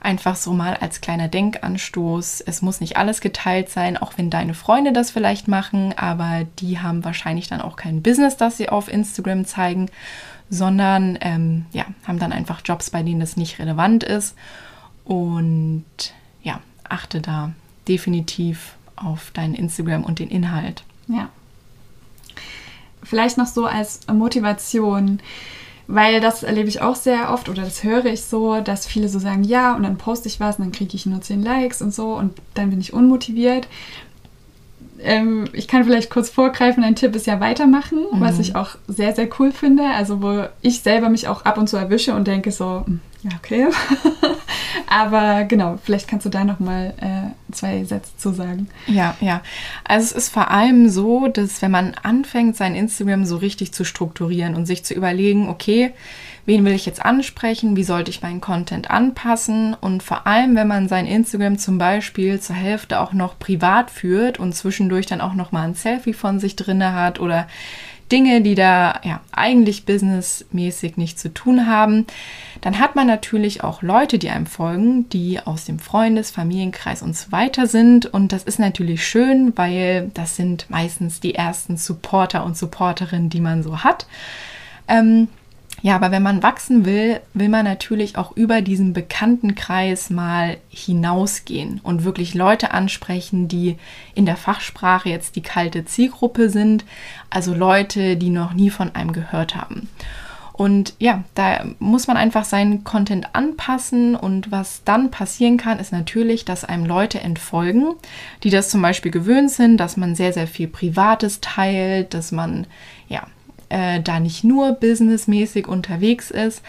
Einfach 0.06 0.36
so 0.36 0.52
mal 0.52 0.76
als 0.76 1.00
kleiner 1.00 1.26
Denkanstoß. 1.26 2.40
Es 2.40 2.62
muss 2.62 2.80
nicht 2.80 2.96
alles 2.96 3.20
geteilt 3.20 3.70
sein, 3.70 3.96
auch 3.96 4.12
wenn 4.16 4.30
deine 4.30 4.54
Freunde 4.54 4.92
das 4.92 5.10
vielleicht 5.10 5.48
machen, 5.48 5.92
aber 5.98 6.46
die 6.60 6.78
haben 6.78 7.04
wahrscheinlich 7.04 7.48
dann 7.48 7.60
auch 7.60 7.74
kein 7.74 8.02
Business, 8.02 8.36
das 8.36 8.56
sie 8.56 8.68
auf 8.68 8.86
Instagram 8.86 9.46
zeigen, 9.46 9.90
sondern 10.48 11.18
ähm, 11.22 11.66
ja, 11.72 11.86
haben 12.06 12.20
dann 12.20 12.30
einfach 12.30 12.60
Jobs, 12.64 12.90
bei 12.90 13.02
denen 13.02 13.18
das 13.18 13.36
nicht 13.36 13.58
relevant 13.58 14.04
ist. 14.04 14.36
Und 15.04 15.84
ja, 16.40 16.60
achte 16.88 17.20
da 17.20 17.50
definitiv 17.88 18.76
auf 18.94 19.32
dein 19.34 19.54
Instagram 19.54 20.04
und 20.04 20.20
den 20.20 20.28
Inhalt. 20.28 20.84
Ja. 21.08 21.30
Vielleicht 23.02 23.38
noch 23.38 23.46
so 23.46 23.66
als 23.66 24.06
Motivation. 24.06 25.18
Weil 25.88 26.20
das 26.20 26.42
erlebe 26.42 26.68
ich 26.68 26.80
auch 26.80 26.96
sehr 26.96 27.32
oft 27.32 27.48
oder 27.48 27.62
das 27.62 27.84
höre 27.84 28.06
ich 28.06 28.22
so, 28.22 28.60
dass 28.60 28.86
viele 28.86 29.08
so 29.08 29.20
sagen, 29.20 29.44
ja, 29.44 29.74
und 29.74 29.84
dann 29.84 29.98
poste 29.98 30.26
ich 30.26 30.40
was 30.40 30.58
und 30.58 30.64
dann 30.64 30.72
kriege 30.72 30.96
ich 30.96 31.06
nur 31.06 31.20
10 31.20 31.42
Likes 31.42 31.80
und 31.80 31.94
so 31.94 32.14
und 32.14 32.32
dann 32.54 32.70
bin 32.70 32.80
ich 32.80 32.92
unmotiviert. 32.92 33.68
Ähm, 34.98 35.44
ich 35.52 35.68
kann 35.68 35.84
vielleicht 35.84 36.10
kurz 36.10 36.30
vorgreifen, 36.30 36.82
ein 36.82 36.96
Tipp 36.96 37.14
ist 37.14 37.26
ja 37.26 37.38
weitermachen, 37.38 37.98
mhm. 38.12 38.20
was 38.20 38.38
ich 38.40 38.56
auch 38.56 38.70
sehr, 38.88 39.14
sehr 39.14 39.28
cool 39.38 39.52
finde. 39.52 39.84
Also 39.84 40.22
wo 40.22 40.46
ich 40.60 40.80
selber 40.80 41.08
mich 41.08 41.28
auch 41.28 41.44
ab 41.44 41.58
und 41.58 41.68
zu 41.68 41.76
erwische 41.76 42.14
und 42.14 42.26
denke 42.26 42.50
so, 42.50 42.82
hm, 42.84 43.00
ja, 43.22 43.30
okay. 43.38 43.68
Aber 44.88 45.44
genau, 45.44 45.78
vielleicht 45.82 46.08
kannst 46.08 46.26
du 46.26 46.30
da 46.30 46.44
noch 46.44 46.60
mal 46.60 46.94
äh, 47.00 47.52
zwei 47.52 47.84
Sätze 47.84 48.10
zu 48.16 48.32
sagen. 48.32 48.68
Ja, 48.86 49.16
ja. 49.20 49.42
Also 49.84 50.06
es 50.06 50.12
ist 50.12 50.28
vor 50.28 50.50
allem 50.50 50.88
so, 50.88 51.28
dass 51.28 51.62
wenn 51.62 51.70
man 51.70 51.94
anfängt, 52.02 52.56
sein 52.56 52.74
Instagram 52.74 53.24
so 53.24 53.36
richtig 53.36 53.72
zu 53.72 53.84
strukturieren 53.84 54.54
und 54.54 54.66
sich 54.66 54.84
zu 54.84 54.94
überlegen, 54.94 55.48
okay, 55.48 55.92
wen 56.46 56.64
will 56.64 56.72
ich 56.72 56.86
jetzt 56.86 57.04
ansprechen, 57.04 57.76
wie 57.76 57.84
sollte 57.84 58.10
ich 58.10 58.22
meinen 58.22 58.40
Content 58.40 58.90
anpassen 58.90 59.74
und 59.74 60.02
vor 60.02 60.26
allem, 60.26 60.54
wenn 60.54 60.68
man 60.68 60.88
sein 60.88 61.06
Instagram 61.06 61.58
zum 61.58 61.76
Beispiel 61.76 62.40
zur 62.40 62.56
Hälfte 62.56 63.00
auch 63.00 63.12
noch 63.12 63.38
privat 63.38 63.90
führt 63.90 64.38
und 64.38 64.54
zwischendurch 64.54 65.06
dann 65.06 65.20
auch 65.20 65.34
noch 65.34 65.52
mal 65.52 65.62
ein 65.62 65.74
Selfie 65.74 66.14
von 66.14 66.38
sich 66.38 66.56
drinne 66.56 66.94
hat 66.94 67.20
oder 67.20 67.48
Dinge, 68.12 68.40
die 68.40 68.54
da 68.54 69.00
ja 69.04 69.20
eigentlich 69.32 69.84
businessmäßig 69.84 70.96
nichts 70.96 71.22
zu 71.22 71.32
tun 71.34 71.66
haben, 71.66 72.06
dann 72.60 72.78
hat 72.78 72.94
man 72.94 73.06
natürlich 73.06 73.64
auch 73.64 73.82
Leute, 73.82 74.18
die 74.18 74.30
einem 74.30 74.46
folgen, 74.46 75.08
die 75.10 75.40
aus 75.40 75.64
dem 75.64 75.78
Freundes-, 75.78 76.30
Familienkreis 76.30 77.02
und 77.02 77.16
so 77.16 77.32
weiter 77.32 77.66
sind. 77.66 78.06
Und 78.06 78.32
das 78.32 78.44
ist 78.44 78.58
natürlich 78.58 79.06
schön, 79.06 79.52
weil 79.56 80.10
das 80.14 80.36
sind 80.36 80.70
meistens 80.70 81.20
die 81.20 81.34
ersten 81.34 81.76
Supporter 81.76 82.44
und 82.44 82.56
Supporterinnen, 82.56 83.30
die 83.30 83.40
man 83.40 83.62
so 83.62 83.82
hat. 83.82 84.06
Ähm, 84.88 85.28
ja, 85.86 85.94
aber 85.94 86.10
wenn 86.10 86.24
man 86.24 86.42
wachsen 86.42 86.84
will, 86.84 87.20
will 87.32 87.48
man 87.48 87.64
natürlich 87.64 88.18
auch 88.18 88.36
über 88.36 88.60
diesen 88.60 88.92
bekannten 88.92 89.54
Kreis 89.54 90.10
mal 90.10 90.56
hinausgehen 90.68 91.78
und 91.80 92.02
wirklich 92.02 92.34
Leute 92.34 92.72
ansprechen, 92.72 93.46
die 93.46 93.76
in 94.12 94.26
der 94.26 94.36
Fachsprache 94.36 95.08
jetzt 95.08 95.36
die 95.36 95.42
kalte 95.42 95.84
Zielgruppe 95.84 96.50
sind, 96.50 96.84
also 97.30 97.54
Leute, 97.54 98.16
die 98.16 98.30
noch 98.30 98.52
nie 98.52 98.70
von 98.70 98.96
einem 98.96 99.12
gehört 99.12 99.54
haben. 99.54 99.88
Und 100.52 100.94
ja, 100.98 101.22
da 101.36 101.64
muss 101.78 102.08
man 102.08 102.16
einfach 102.16 102.44
seinen 102.44 102.82
Content 102.82 103.36
anpassen 103.36 104.16
und 104.16 104.50
was 104.50 104.82
dann 104.82 105.12
passieren 105.12 105.56
kann, 105.56 105.78
ist 105.78 105.92
natürlich, 105.92 106.44
dass 106.44 106.64
einem 106.64 106.86
Leute 106.86 107.20
entfolgen, 107.20 107.94
die 108.42 108.50
das 108.50 108.70
zum 108.70 108.82
Beispiel 108.82 109.12
gewöhnt 109.12 109.52
sind, 109.52 109.76
dass 109.76 109.96
man 109.96 110.16
sehr, 110.16 110.32
sehr 110.32 110.48
viel 110.48 110.66
Privates 110.66 111.40
teilt, 111.40 112.12
dass 112.12 112.32
man 112.32 112.66
ja 113.08 113.22
äh, 113.68 114.00
da 114.00 114.20
nicht 114.20 114.44
nur 114.44 114.72
businessmäßig 114.72 115.68
unterwegs 115.68 116.30
ist. 116.30 116.62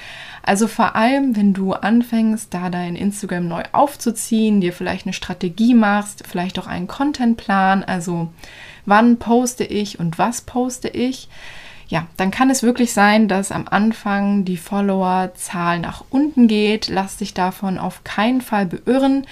Also 0.44 0.68
vor 0.68 0.96
allem, 0.96 1.36
wenn 1.36 1.54
du 1.54 1.74
anfängst, 1.74 2.54
da 2.54 2.70
dein 2.70 2.96
Instagram 2.96 3.48
neu 3.48 3.64
aufzuziehen, 3.74 4.62
dir 4.62 4.72
vielleicht 4.72 5.06
eine 5.06 5.14
Strategie 5.14 5.74
machst, 5.74 6.24
vielleicht 6.28 6.58
auch 6.58 6.68
einen 6.68 6.88
Contentplan, 6.88 7.84
also 7.84 8.30
wann 8.86 9.18
poste 9.18 9.66
ich 9.66 10.00
und 10.00 10.18
was 10.18 10.42
poste 10.42 10.88
ich, 10.88 11.28
ja, 11.90 12.06
dann 12.18 12.32
kann 12.32 12.50
es 12.50 12.64
wirklich 12.64 12.92
sein, 12.92 13.30
dass 13.30 13.52
am 13.52 13.66
Anfang 13.70 14.44
die 14.44 14.58
Followerzahl 14.58 15.80
nach 15.80 16.04
unten 16.10 16.50
geht. 16.50 16.90
Lass 16.90 17.18
dich 17.18 17.34
davon 17.34 17.78
auf 17.78 18.04
keinen 18.04 18.42
Fall 18.42 18.66
beirren. 18.66 19.26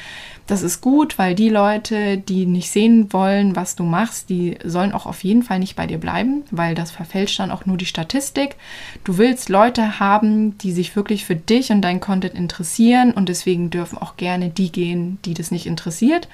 Das 0.47 0.61
ist 0.61 0.79
gut, 0.79 1.17
weil 1.17 1.35
die 1.35 1.49
Leute, 1.49 2.17
die 2.17 2.45
nicht 2.45 2.69
sehen 2.69 3.11
wollen, 3.11 3.55
was 3.55 3.75
du 3.75 3.83
machst, 3.83 4.29
die 4.29 4.57
sollen 4.63 4.93
auch 4.93 5.05
auf 5.05 5.23
jeden 5.23 5.41
Fall 5.43 5.59
nicht 5.59 5.75
bei 5.75 5.87
dir 5.87 5.97
bleiben, 5.97 6.43
weil 6.51 6.75
das 6.75 6.91
verfälscht 6.91 7.39
dann 7.39 7.51
auch 7.51 7.65
nur 7.65 7.77
die 7.77 7.87
Statistik. 7.87 8.55
Du 9.03 9.17
willst 9.17 9.49
Leute 9.49 9.99
haben, 9.99 10.57
die 10.59 10.71
sich 10.71 10.95
wirklich 10.95 11.25
für 11.25 11.35
dich 11.35 11.71
und 11.71 11.81
dein 11.81 11.99
Content 11.99 12.35
interessieren 12.35 13.11
und 13.11 13.27
deswegen 13.27 13.69
dürfen 13.69 13.97
auch 13.97 14.17
gerne 14.17 14.49
die 14.49 14.71
gehen, 14.71 15.17
die 15.25 15.33
das 15.33 15.51
nicht 15.51 15.65
interessiert. 15.65 16.29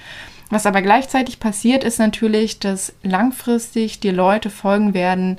Was 0.52 0.66
aber 0.66 0.82
gleichzeitig 0.82 1.40
passiert, 1.40 1.86
ist 1.86 1.98
natürlich, 1.98 2.60
dass 2.60 2.94
langfristig 3.04 4.02
dir 4.02 4.12
Leute 4.12 4.50
folgen 4.50 4.94
werden, 4.94 5.38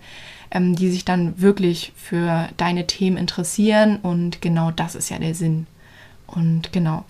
ähm, 0.53 0.77
die 0.77 0.91
sich 0.91 1.05
dann 1.05 1.41
wirklich 1.41 1.93
für 1.97 2.49
deine 2.57 2.87
Themen 2.87 3.17
interessieren 3.17 3.99
und 4.03 4.41
genau 4.41 4.71
das 4.71 4.95
ist 4.95 5.11
ja 5.11 5.19
der 5.19 5.35
Sinn. 5.35 5.67
Und 6.27 6.73
genau 6.73 7.05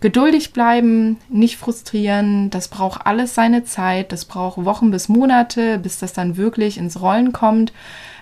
geduldig 0.00 0.52
bleiben, 0.52 1.16
nicht 1.30 1.56
frustrieren. 1.56 2.50
Das 2.50 2.68
braucht 2.68 3.06
alles 3.06 3.34
seine 3.34 3.64
Zeit. 3.64 4.12
Das 4.12 4.26
braucht 4.26 4.62
Wochen 4.64 4.90
bis 4.90 5.08
Monate, 5.08 5.78
bis 5.78 5.98
das 5.98 6.12
dann 6.12 6.36
wirklich 6.36 6.76
ins 6.76 7.00
Rollen 7.00 7.32
kommt. 7.32 7.72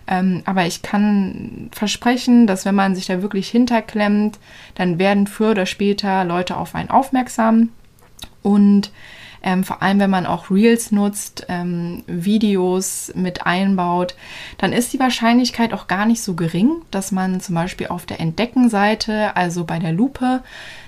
Ähm, 0.06 0.42
aber 0.44 0.64
ich 0.64 0.82
kann 0.82 1.70
versprechen, 1.72 2.46
dass 2.46 2.64
wenn 2.64 2.76
man 2.76 2.94
sich 2.94 3.06
da 3.06 3.20
wirklich 3.20 3.48
hinterklemmt, 3.48 4.38
dann 4.76 5.00
werden 5.00 5.26
früher 5.26 5.50
oder 5.50 5.66
später 5.66 6.24
Leute 6.24 6.56
auf 6.56 6.76
einen 6.76 6.90
aufmerksam. 6.90 7.70
Und 8.42 8.92
ähm, 9.42 9.64
vor 9.64 9.82
allem 9.82 9.98
wenn 9.98 10.10
man 10.10 10.26
auch 10.26 10.50
Reels 10.50 10.92
nutzt, 10.92 11.46
ähm, 11.48 12.04
Videos 12.06 13.12
mit 13.14 13.46
einbaut, 13.46 14.14
dann 14.58 14.72
ist 14.72 14.92
die 14.92 15.00
Wahrscheinlichkeit 15.00 15.72
auch 15.72 15.86
gar 15.86 16.06
nicht 16.06 16.22
so 16.22 16.34
gering, 16.34 16.82
dass 16.90 17.12
man 17.12 17.40
zum 17.40 17.54
Beispiel 17.54 17.88
auf 17.88 18.06
der 18.06 18.20
Entdecken-Seite, 18.20 19.36
also 19.36 19.64
bei 19.64 19.78
der 19.78 19.92
Lupe, 19.92 20.42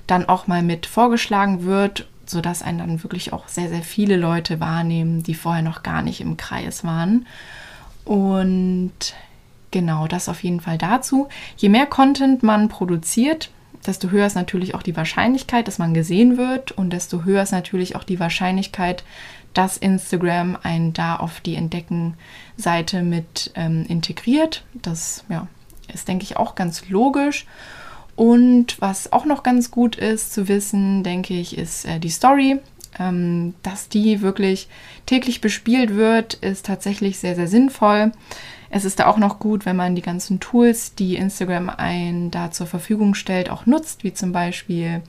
dann 0.06 0.28
auch 0.28 0.46
mal 0.46 0.62
mit 0.62 0.86
vorgeschlagen 0.86 1.64
wird, 1.64 2.06
sodass 2.26 2.62
einen 2.62 2.78
dann 2.78 3.02
wirklich 3.02 3.32
auch 3.32 3.48
sehr, 3.48 3.68
sehr 3.68 3.82
viele 3.82 4.16
Leute 4.16 4.60
wahrnehmen, 4.60 5.22
die 5.22 5.34
vorher 5.34 5.62
noch 5.62 5.82
gar 5.82 6.02
nicht 6.02 6.20
im 6.20 6.36
Kreis 6.36 6.84
waren. 6.84 7.26
Und 8.04 8.92
genau, 9.70 10.06
das 10.06 10.28
auf 10.28 10.42
jeden 10.42 10.60
Fall 10.60 10.78
dazu. 10.78 11.28
Je 11.56 11.68
mehr 11.68 11.86
Content 11.86 12.42
man 12.42 12.68
produziert, 12.68 13.50
desto 13.86 14.10
höher 14.10 14.26
ist 14.26 14.34
natürlich 14.34 14.74
auch 14.74 14.82
die 14.82 14.96
Wahrscheinlichkeit, 14.96 15.68
dass 15.68 15.78
man 15.78 15.94
gesehen 15.94 16.36
wird 16.36 16.72
und 16.72 16.90
desto 16.92 17.24
höher 17.24 17.42
ist 17.42 17.52
natürlich 17.52 17.96
auch 17.96 18.04
die 18.04 18.20
Wahrscheinlichkeit, 18.20 19.04
dass 19.52 19.76
Instagram 19.76 20.58
einen 20.62 20.92
da 20.92 21.16
auf 21.16 21.40
die 21.40 21.54
Entdecken-Seite 21.54 23.02
mit 23.02 23.52
ähm, 23.54 23.84
integriert. 23.88 24.64
Das 24.74 25.24
ja, 25.28 25.46
ist, 25.92 26.08
denke 26.08 26.24
ich, 26.24 26.36
auch 26.36 26.54
ganz 26.54 26.88
logisch. 26.88 27.46
Und 28.16 28.80
was 28.80 29.12
auch 29.12 29.24
noch 29.24 29.42
ganz 29.42 29.70
gut 29.70 29.96
ist 29.96 30.32
zu 30.32 30.48
wissen, 30.48 31.02
denke 31.02 31.34
ich, 31.34 31.58
ist 31.58 31.84
äh, 31.84 31.98
die 31.98 32.10
Story. 32.10 32.60
Ähm, 32.98 33.54
dass 33.62 33.88
die 33.88 34.20
wirklich 34.20 34.68
täglich 35.06 35.40
bespielt 35.40 35.94
wird, 35.94 36.34
ist 36.34 36.66
tatsächlich 36.66 37.18
sehr, 37.18 37.34
sehr 37.34 37.48
sinnvoll. 37.48 38.12
Es 38.70 38.84
ist 38.84 38.98
da 38.98 39.06
auch 39.06 39.18
noch 39.18 39.38
gut, 39.38 39.66
wenn 39.66 39.76
man 39.76 39.94
die 39.94 40.02
ganzen 40.02 40.40
Tools, 40.40 40.94
die 40.94 41.16
Instagram 41.16 41.70
ein 41.70 42.30
da 42.30 42.50
zur 42.50 42.66
Verfügung 42.66 43.14
stellt, 43.14 43.50
auch 43.50 43.66
nutzt, 43.66 44.04
wie 44.04 44.12
zum 44.12 44.32
Beispiel 44.32 45.02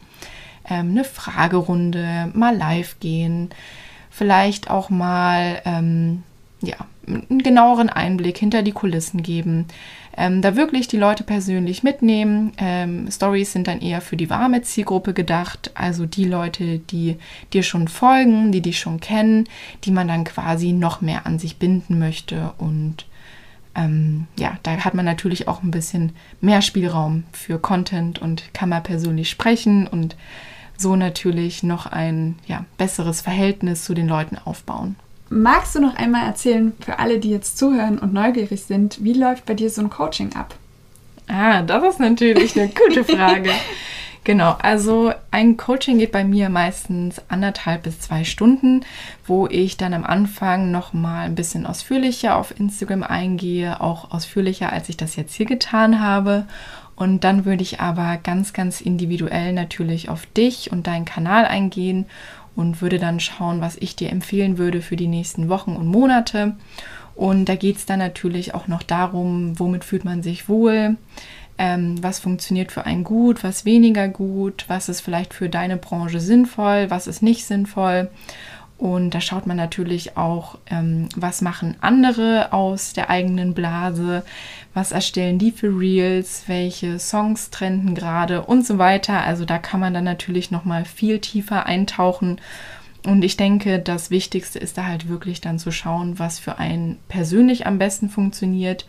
ähm, 0.69 0.91
eine 0.91 1.03
Fragerunde, 1.03 2.31
mal 2.33 2.55
live 2.55 2.99
gehen, 2.99 3.49
vielleicht 4.09 4.69
auch 4.69 4.89
mal 4.89 5.61
ähm, 5.65 6.23
ja, 6.65 6.77
einen 7.07 7.43
genaueren 7.43 7.89
Einblick 7.89 8.37
hinter 8.37 8.63
die 8.63 8.71
Kulissen 8.71 9.23
geben 9.23 9.67
ähm, 10.17 10.41
da 10.41 10.55
wirklich 10.55 10.87
die 10.87 10.97
Leute 10.97 11.23
persönlich 11.23 11.83
mitnehmen. 11.83 12.53
Ähm, 12.57 13.09
Stories 13.11 13.51
sind 13.51 13.67
dann 13.67 13.81
eher 13.81 14.01
für 14.01 14.17
die 14.17 14.29
warme 14.29 14.61
Zielgruppe 14.61 15.13
gedacht, 15.13 15.71
also 15.75 16.05
die 16.05 16.25
Leute, 16.25 16.79
die 16.79 17.17
dir 17.53 17.63
schon 17.63 17.87
folgen, 17.87 18.51
die 18.51 18.61
dich 18.61 18.79
schon 18.79 18.99
kennen, 18.99 19.45
die 19.83 19.91
man 19.91 20.07
dann 20.07 20.23
quasi 20.23 20.71
noch 20.71 21.01
mehr 21.01 21.25
an 21.25 21.39
sich 21.39 21.57
binden 21.57 21.99
möchte. 21.99 22.53
Und 22.57 23.05
ähm, 23.75 24.27
ja, 24.39 24.57
da 24.63 24.77
hat 24.77 24.93
man 24.93 25.05
natürlich 25.05 25.47
auch 25.47 25.63
ein 25.63 25.71
bisschen 25.71 26.13
mehr 26.39 26.61
Spielraum 26.61 27.25
für 27.33 27.59
Content 27.59 28.19
und 28.19 28.53
kann 28.53 28.69
mal 28.69 28.81
persönlich 28.81 29.29
sprechen 29.29 29.85
und 29.85 30.15
so 30.77 30.95
natürlich 30.95 31.63
noch 31.63 31.85
ein 31.85 32.35
ja, 32.47 32.65
besseres 32.77 33.21
Verhältnis 33.21 33.83
zu 33.83 33.93
den 33.93 34.07
Leuten 34.07 34.37
aufbauen. 34.37 34.95
Magst 35.29 35.75
du 35.75 35.79
noch 35.79 35.95
einmal 35.95 36.27
erzählen 36.27 36.73
für 36.79 36.99
alle, 36.99 37.19
die 37.19 37.31
jetzt 37.31 37.57
zuhören 37.57 37.97
und 37.97 38.13
neugierig 38.13 38.63
sind, 38.63 39.03
wie 39.03 39.13
läuft 39.13 39.45
bei 39.45 39.53
dir 39.53 39.69
so 39.69 39.81
ein 39.81 39.89
Coaching 39.89 40.35
ab? 40.35 40.55
Ah, 41.27 41.63
das 41.63 41.83
ist 41.95 41.99
natürlich 41.99 42.59
eine 42.59 42.69
gute 42.69 43.03
Frage. 43.03 43.51
Genau, 44.25 44.55
also 44.59 45.13
ein 45.29 45.55
Coaching 45.55 45.99
geht 45.99 46.11
bei 46.11 46.23
mir 46.23 46.49
meistens 46.49 47.21
anderthalb 47.27 47.83
bis 47.83 47.99
zwei 47.99 48.23
Stunden, 48.23 48.81
wo 49.27 49.45
ich 49.45 49.77
dann 49.77 49.93
am 49.93 50.03
Anfang 50.03 50.71
noch 50.71 50.93
mal 50.93 51.25
ein 51.25 51.35
bisschen 51.35 51.67
ausführlicher 51.67 52.35
auf 52.35 52.59
Instagram 52.59 53.03
eingehe, 53.03 53.79
auch 53.81 54.09
ausführlicher, 54.09 54.73
als 54.73 54.89
ich 54.89 54.97
das 54.97 55.15
jetzt 55.15 55.35
hier 55.35 55.45
getan 55.45 56.01
habe. 56.01 56.47
Und 56.95 57.23
dann 57.23 57.45
würde 57.45 57.61
ich 57.61 57.81
aber 57.81 58.17
ganz, 58.17 58.53
ganz 58.53 58.81
individuell 58.81 59.53
natürlich 59.53 60.09
auf 60.09 60.25
dich 60.25 60.71
und 60.71 60.87
deinen 60.87 61.05
Kanal 61.05 61.45
eingehen 61.45 62.07
und 62.55 62.81
würde 62.81 62.99
dann 62.99 63.19
schauen, 63.19 63.61
was 63.61 63.77
ich 63.77 63.95
dir 63.95 64.09
empfehlen 64.09 64.57
würde 64.57 64.81
für 64.81 64.95
die 64.95 65.07
nächsten 65.07 65.49
Wochen 65.49 65.75
und 65.75 65.87
Monate. 65.87 66.55
Und 67.15 67.45
da 67.45 67.55
geht 67.55 67.77
es 67.77 67.85
dann 67.85 67.99
natürlich 67.99 68.53
auch 68.53 68.67
noch 68.67 68.83
darum, 68.83 69.57
womit 69.59 69.85
fühlt 69.85 70.05
man 70.05 70.21
sich 70.21 70.49
wohl, 70.49 70.97
ähm, 71.57 71.95
was 72.03 72.19
funktioniert 72.19 72.71
für 72.71 72.85
einen 72.85 73.05
gut, 73.05 73.43
was 73.43 73.63
weniger 73.63 74.09
gut, 74.09 74.65
was 74.67 74.89
ist 74.89 75.01
vielleicht 75.01 75.33
für 75.33 75.47
deine 75.47 75.77
Branche 75.77 76.19
sinnvoll, 76.19 76.89
was 76.89 77.07
ist 77.07 77.21
nicht 77.21 77.45
sinnvoll. 77.45 78.09
Und 78.77 79.11
da 79.11 79.21
schaut 79.21 79.47
man 79.47 79.55
natürlich 79.55 80.17
auch, 80.17 80.57
ähm, 80.69 81.07
was 81.15 81.41
machen 81.41 81.75
andere 81.79 82.51
aus 82.51 82.91
der 82.91 83.09
eigenen 83.09 83.53
Blase, 83.53 84.23
was 84.73 84.91
erstellen 84.91 85.39
die 85.39 85.51
für 85.51 85.79
Reels, 85.79 86.43
welche 86.47 86.99
Songs 86.99 87.51
trenden 87.51 87.95
gerade 87.95 88.41
und 88.41 88.65
so 88.65 88.77
weiter. 88.77 89.23
Also 89.23 89.45
da 89.45 89.59
kann 89.59 89.79
man 89.79 89.93
dann 89.93 90.03
natürlich 90.03 90.51
noch 90.51 90.65
mal 90.65 90.83
viel 90.83 91.19
tiefer 91.19 91.65
eintauchen. 91.65 92.41
Und 93.05 93.23
ich 93.23 93.37
denke, 93.37 93.79
das 93.79 94.09
Wichtigste 94.09 94.59
ist 94.59 94.77
da 94.77 94.85
halt 94.85 95.07
wirklich 95.07 95.39
dann 95.39 95.57
zu 95.57 95.71
schauen, 95.71 96.19
was 96.19 96.39
für 96.39 96.57
einen 96.57 96.97
persönlich 97.07 97.67
am 97.67 97.77
besten 97.77 98.09
funktioniert, 98.09 98.85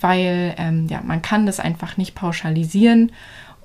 weil 0.00 0.54
ähm, 0.56 0.86
ja 0.88 1.02
man 1.02 1.20
kann 1.20 1.44
das 1.44 1.60
einfach 1.60 1.98
nicht 1.98 2.14
pauschalisieren. 2.14 3.12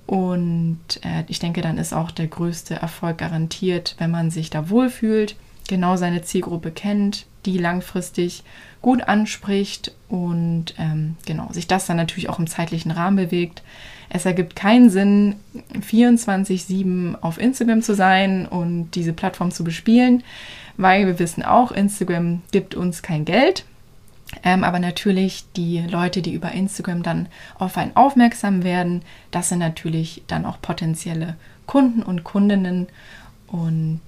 Und 0.08 0.80
äh, 1.04 1.24
ich 1.30 1.40
denke, 1.40 1.62
dann 1.62 1.78
ist 1.78 1.94
auch 1.94 2.12
der 2.12 2.28
größte 2.28 2.76
Erfolg 2.76 3.20
garantiert, 3.20 3.96
wenn 4.00 4.12
man 4.12 4.30
sich 4.30 4.50
da 4.50 4.70
wohlfühlt 4.70 5.38
genau 5.68 5.96
seine 5.96 6.22
Zielgruppe 6.22 6.72
kennt, 6.72 7.26
die 7.46 7.58
langfristig 7.58 8.44
gut 8.82 9.04
anspricht 9.08 9.94
und 10.10 10.76
ähm, 10.78 11.16
genau 11.26 11.52
sich 11.52 11.68
das 11.68 11.86
dann 11.86 11.98
natürlich 11.98 12.30
auch 12.30 12.40
im 12.40 12.48
zeitlichen 12.48 12.92
Rahmen 12.92 13.16
bewegt. 13.16 13.64
Es 14.10 14.26
ergibt 14.26 14.56
keinen 14.56 14.90
Sinn, 14.90 15.38
24/7 15.74 17.16
auf 17.22 17.40
Instagram 17.40 17.82
zu 17.82 17.96
sein 17.96 18.46
und 18.46 18.92
diese 18.92 19.14
Plattform 19.14 19.52
zu 19.52 19.64
bespielen, 19.64 20.24
weil 20.78 21.08
wir 21.08 21.20
wissen 21.20 21.44
auch, 21.44 21.72
Instagram 21.72 22.42
gibt 22.52 22.76
uns 22.76 23.02
kein 23.02 23.26
Geld. 23.26 23.66
Ähm, 24.44 24.64
aber 24.64 24.80
natürlich 24.80 25.46
die 25.56 25.80
Leute, 25.82 26.22
die 26.22 26.34
über 26.34 26.52
Instagram 26.52 27.04
dann 27.04 27.28
auf 27.60 27.78
einen 27.78 27.96
aufmerksam 27.96 28.64
werden, 28.64 29.04
das 29.32 29.50
sind 29.50 29.60
natürlich 29.60 30.24
dann 30.28 30.46
auch 30.46 30.60
potenzielle 30.62 31.36
Kunden 31.68 32.02
und 32.02 32.24
Kundinnen. 32.24 32.88
Und 33.48 34.02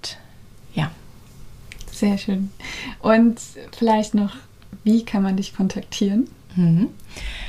sehr 1.96 2.18
schön. 2.18 2.52
Und 3.02 3.40
vielleicht 3.78 4.16
noch, 4.16 4.36
wie 4.84 5.04
kann 5.04 5.24
man 5.24 5.38
dich 5.38 5.56
kontaktieren? 5.56 6.28
Mhm. 6.56 6.90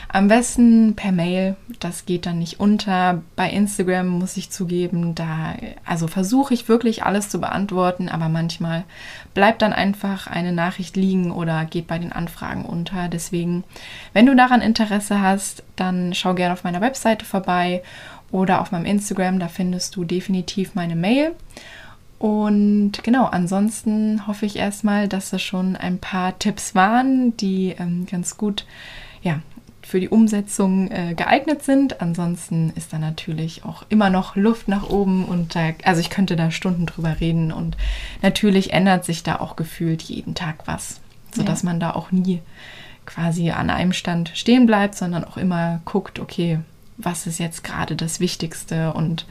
Am 0.09 0.29
besten 0.29 0.95
per 0.95 1.13
Mail, 1.13 1.57
das 1.81 2.07
geht 2.07 2.27
dann 2.27 2.39
nicht 2.39 2.61
unter. 2.61 3.23
Bei 3.35 3.51
Instagram 3.51 4.09
muss 4.09 4.37
ich 4.37 4.51
zugeben, 4.51 5.15
da 5.15 5.55
also 5.85 6.07
versuche 6.07 6.55
ich 6.55 6.69
wirklich 6.69 7.03
alles 7.03 7.29
zu 7.29 7.41
beantworten, 7.41 8.09
aber 8.09 8.29
manchmal 8.29 8.85
bleibt 9.35 9.63
dann 9.63 9.73
einfach 9.73 10.27
eine 10.27 10.53
Nachricht 10.53 10.97
liegen 10.97 11.33
oder 11.33 11.65
geht 11.65 11.87
bei 11.87 11.99
den 11.99 12.13
Anfragen 12.13 12.65
unter. 12.65 13.09
Deswegen, 13.09 13.65
wenn 14.13 14.27
du 14.27 14.35
daran 14.35 14.63
Interesse 14.63 15.21
hast, 15.21 15.63
dann 15.75 16.15
schau 16.15 16.35
gerne 16.35 16.55
auf 16.55 16.65
meiner 16.65 16.81
Webseite 16.81 17.25
vorbei 17.25 17.83
oder 18.31 18.61
auf 18.61 18.73
meinem 18.73 18.87
Instagram, 18.87 19.39
da 19.39 19.49
findest 19.49 19.97
du 19.97 20.05
definitiv 20.05 20.75
meine 20.75 20.97
Mail. 20.97 21.35
Und 22.19 22.93
genau, 23.03 23.27
ansonsten 23.27 24.27
hoffe 24.27 24.47
ich 24.47 24.57
erstmal, 24.57 25.07
dass 25.09 25.31
das 25.31 25.43
schon 25.43 25.77
ein 25.77 25.99
paar 25.99 26.39
Tipps 26.39 26.75
waren, 26.75 27.37
die 27.37 27.75
ähm, 27.79 28.07
ganz 28.11 28.39
gut 28.39 28.65
ja, 29.23 29.41
für 29.83 30.01
die 30.01 30.09
Umsetzung 30.09 30.91
äh, 30.91 31.15
geeignet 31.15 31.63
sind. 31.63 32.01
Ansonsten 32.01 32.73
ist 32.75 32.93
da 32.93 32.99
natürlich 32.99 33.65
auch 33.65 33.85
immer 33.89 34.11
noch 34.11 34.35
Luft 34.35 34.67
nach 34.67 34.89
oben 34.89 35.25
und 35.25 35.55
da, 35.55 35.73
also 35.85 36.01
ich 36.01 36.11
könnte 36.11 36.37
da 36.37 36.51
Stunden 36.51 36.87
drüber 36.87 37.21
reden 37.21 37.53
und 37.53 37.77
natürlich 38.23 38.73
ändert 38.73 39.05
sich 39.05 39.23
da 39.23 39.37
auch 39.37 39.55
gefühlt 39.55 40.03
jeden 40.03 40.35
Tag 40.35 40.67
was, 40.67 41.01
sodass 41.33 41.63
ja. 41.63 41.69
man 41.69 41.81
da 41.81 41.93
auch 41.93 42.11
nie 42.11 42.41
quasi 43.05 43.51
an 43.51 43.71
einem 43.71 43.93
Stand 43.93 44.33
stehen 44.35 44.67
bleibt, 44.67 44.97
sondern 44.97 45.25
auch 45.25 45.37
immer 45.37 45.81
guckt, 45.85 46.19
okay, 46.19 46.59
was 46.99 47.27
ist 47.27 47.39
jetzt 47.39 47.65
gerade 47.65 47.97
das 47.97 48.21
Wichtigste 48.21 48.93
und 48.93 49.27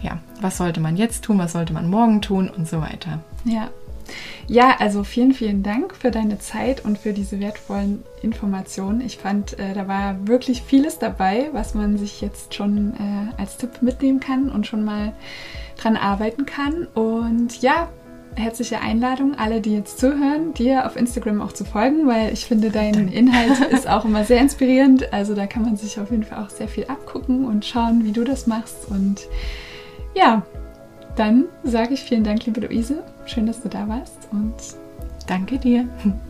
ja, 0.00 0.18
was 0.40 0.56
sollte 0.56 0.80
man 0.80 0.96
jetzt 0.96 1.24
tun, 1.24 1.38
was 1.38 1.52
sollte 1.52 1.72
man 1.72 1.90
morgen 1.90 2.22
tun 2.22 2.48
und 2.48 2.68
so 2.68 2.80
weiter. 2.80 3.20
Ja, 3.44 3.70
ja, 4.46 4.76
also 4.78 5.04
vielen, 5.04 5.32
vielen 5.32 5.62
Dank 5.62 5.94
für 5.94 6.10
deine 6.10 6.38
Zeit 6.38 6.84
und 6.84 6.98
für 6.98 7.12
diese 7.12 7.38
wertvollen 7.40 8.02
Informationen. 8.22 9.00
Ich 9.00 9.18
fand, 9.18 9.58
äh, 9.58 9.74
da 9.74 9.86
war 9.86 10.26
wirklich 10.26 10.62
vieles 10.62 10.98
dabei, 10.98 11.50
was 11.52 11.74
man 11.74 11.96
sich 11.98 12.20
jetzt 12.20 12.54
schon 12.54 12.94
äh, 12.94 13.40
als 13.40 13.56
Tipp 13.56 13.82
mitnehmen 13.82 14.20
kann 14.20 14.50
und 14.50 14.66
schon 14.66 14.84
mal 14.84 15.12
dran 15.76 15.96
arbeiten 15.96 16.46
kann. 16.46 16.86
Und 16.94 17.62
ja, 17.62 17.88
herzliche 18.36 18.80
Einladung, 18.80 19.34
alle, 19.36 19.60
die 19.60 19.74
jetzt 19.74 19.98
zuhören, 19.98 20.54
dir 20.54 20.86
auf 20.86 20.96
Instagram 20.96 21.40
auch 21.40 21.52
zu 21.52 21.64
folgen, 21.64 22.06
weil 22.06 22.32
ich 22.32 22.44
finde, 22.46 22.70
dein 22.70 23.08
Inhalt 23.08 23.60
ist 23.70 23.88
auch 23.88 24.04
immer 24.04 24.24
sehr 24.24 24.40
inspirierend. 24.40 25.12
Also 25.12 25.34
da 25.34 25.46
kann 25.46 25.62
man 25.62 25.76
sich 25.76 25.98
auf 25.98 26.10
jeden 26.10 26.24
Fall 26.24 26.44
auch 26.44 26.50
sehr 26.50 26.68
viel 26.68 26.84
abgucken 26.86 27.44
und 27.44 27.64
schauen, 27.64 28.04
wie 28.04 28.12
du 28.12 28.24
das 28.24 28.46
machst. 28.46 28.90
Und 28.90 29.22
ja, 30.14 30.42
dann 31.16 31.46
sage 31.64 31.94
ich 31.94 32.00
vielen 32.00 32.24
Dank, 32.24 32.46
liebe 32.46 32.60
Luise. 32.60 33.02
Schön, 33.26 33.46
dass 33.46 33.62
du 33.62 33.68
da 33.68 33.88
warst 33.88 34.28
und 34.32 34.54
danke 35.26 35.58
dir. 35.58 35.88